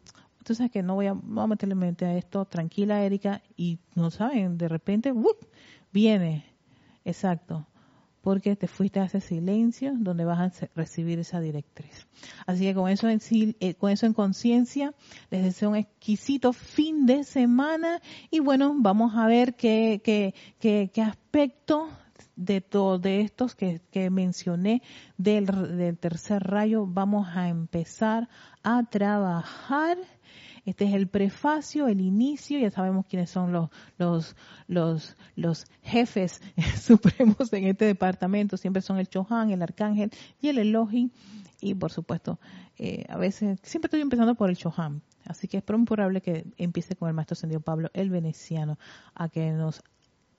[0.44, 4.68] entonces que no voy a, meterle mente a esto, tranquila Erika, y no saben, de
[4.68, 5.14] repente,
[5.90, 6.44] viene,
[7.02, 7.66] exacto,
[8.20, 12.06] porque te fuiste a ese silencio donde vas a recibir esa directriz.
[12.46, 13.20] Así que con eso en,
[13.60, 14.92] eh, con eso en conciencia,
[15.30, 20.90] les deseo un exquisito fin de semana y bueno, vamos a ver qué, qué, qué,
[20.92, 21.88] qué aspecto
[22.36, 24.82] de todos de estos que, que mencioné
[25.16, 25.46] del,
[25.76, 28.28] del, tercer rayo, vamos a empezar
[28.62, 29.98] a trabajar.
[30.64, 34.34] Este es el prefacio, el inicio, ya sabemos quiénes son los, los,
[34.66, 36.40] los, los jefes
[36.80, 41.10] supremos en este departamento, siempre son el Chohan, el Arcángel y el Elohim,
[41.60, 42.40] y por supuesto,
[42.78, 46.96] eh, a veces, siempre estoy empezando por el Chohan, así que es probable que empiece
[46.96, 48.78] con el Maestro Ascendido Pablo, el veneciano,
[49.14, 49.82] a que nos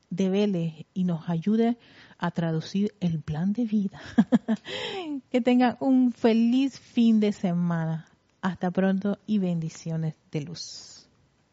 [0.09, 1.77] devele y nos ayude
[2.17, 4.01] a traducir el plan de vida.
[5.31, 8.07] que tengan un feliz fin de semana.
[8.41, 10.94] Hasta pronto y bendiciones de luz.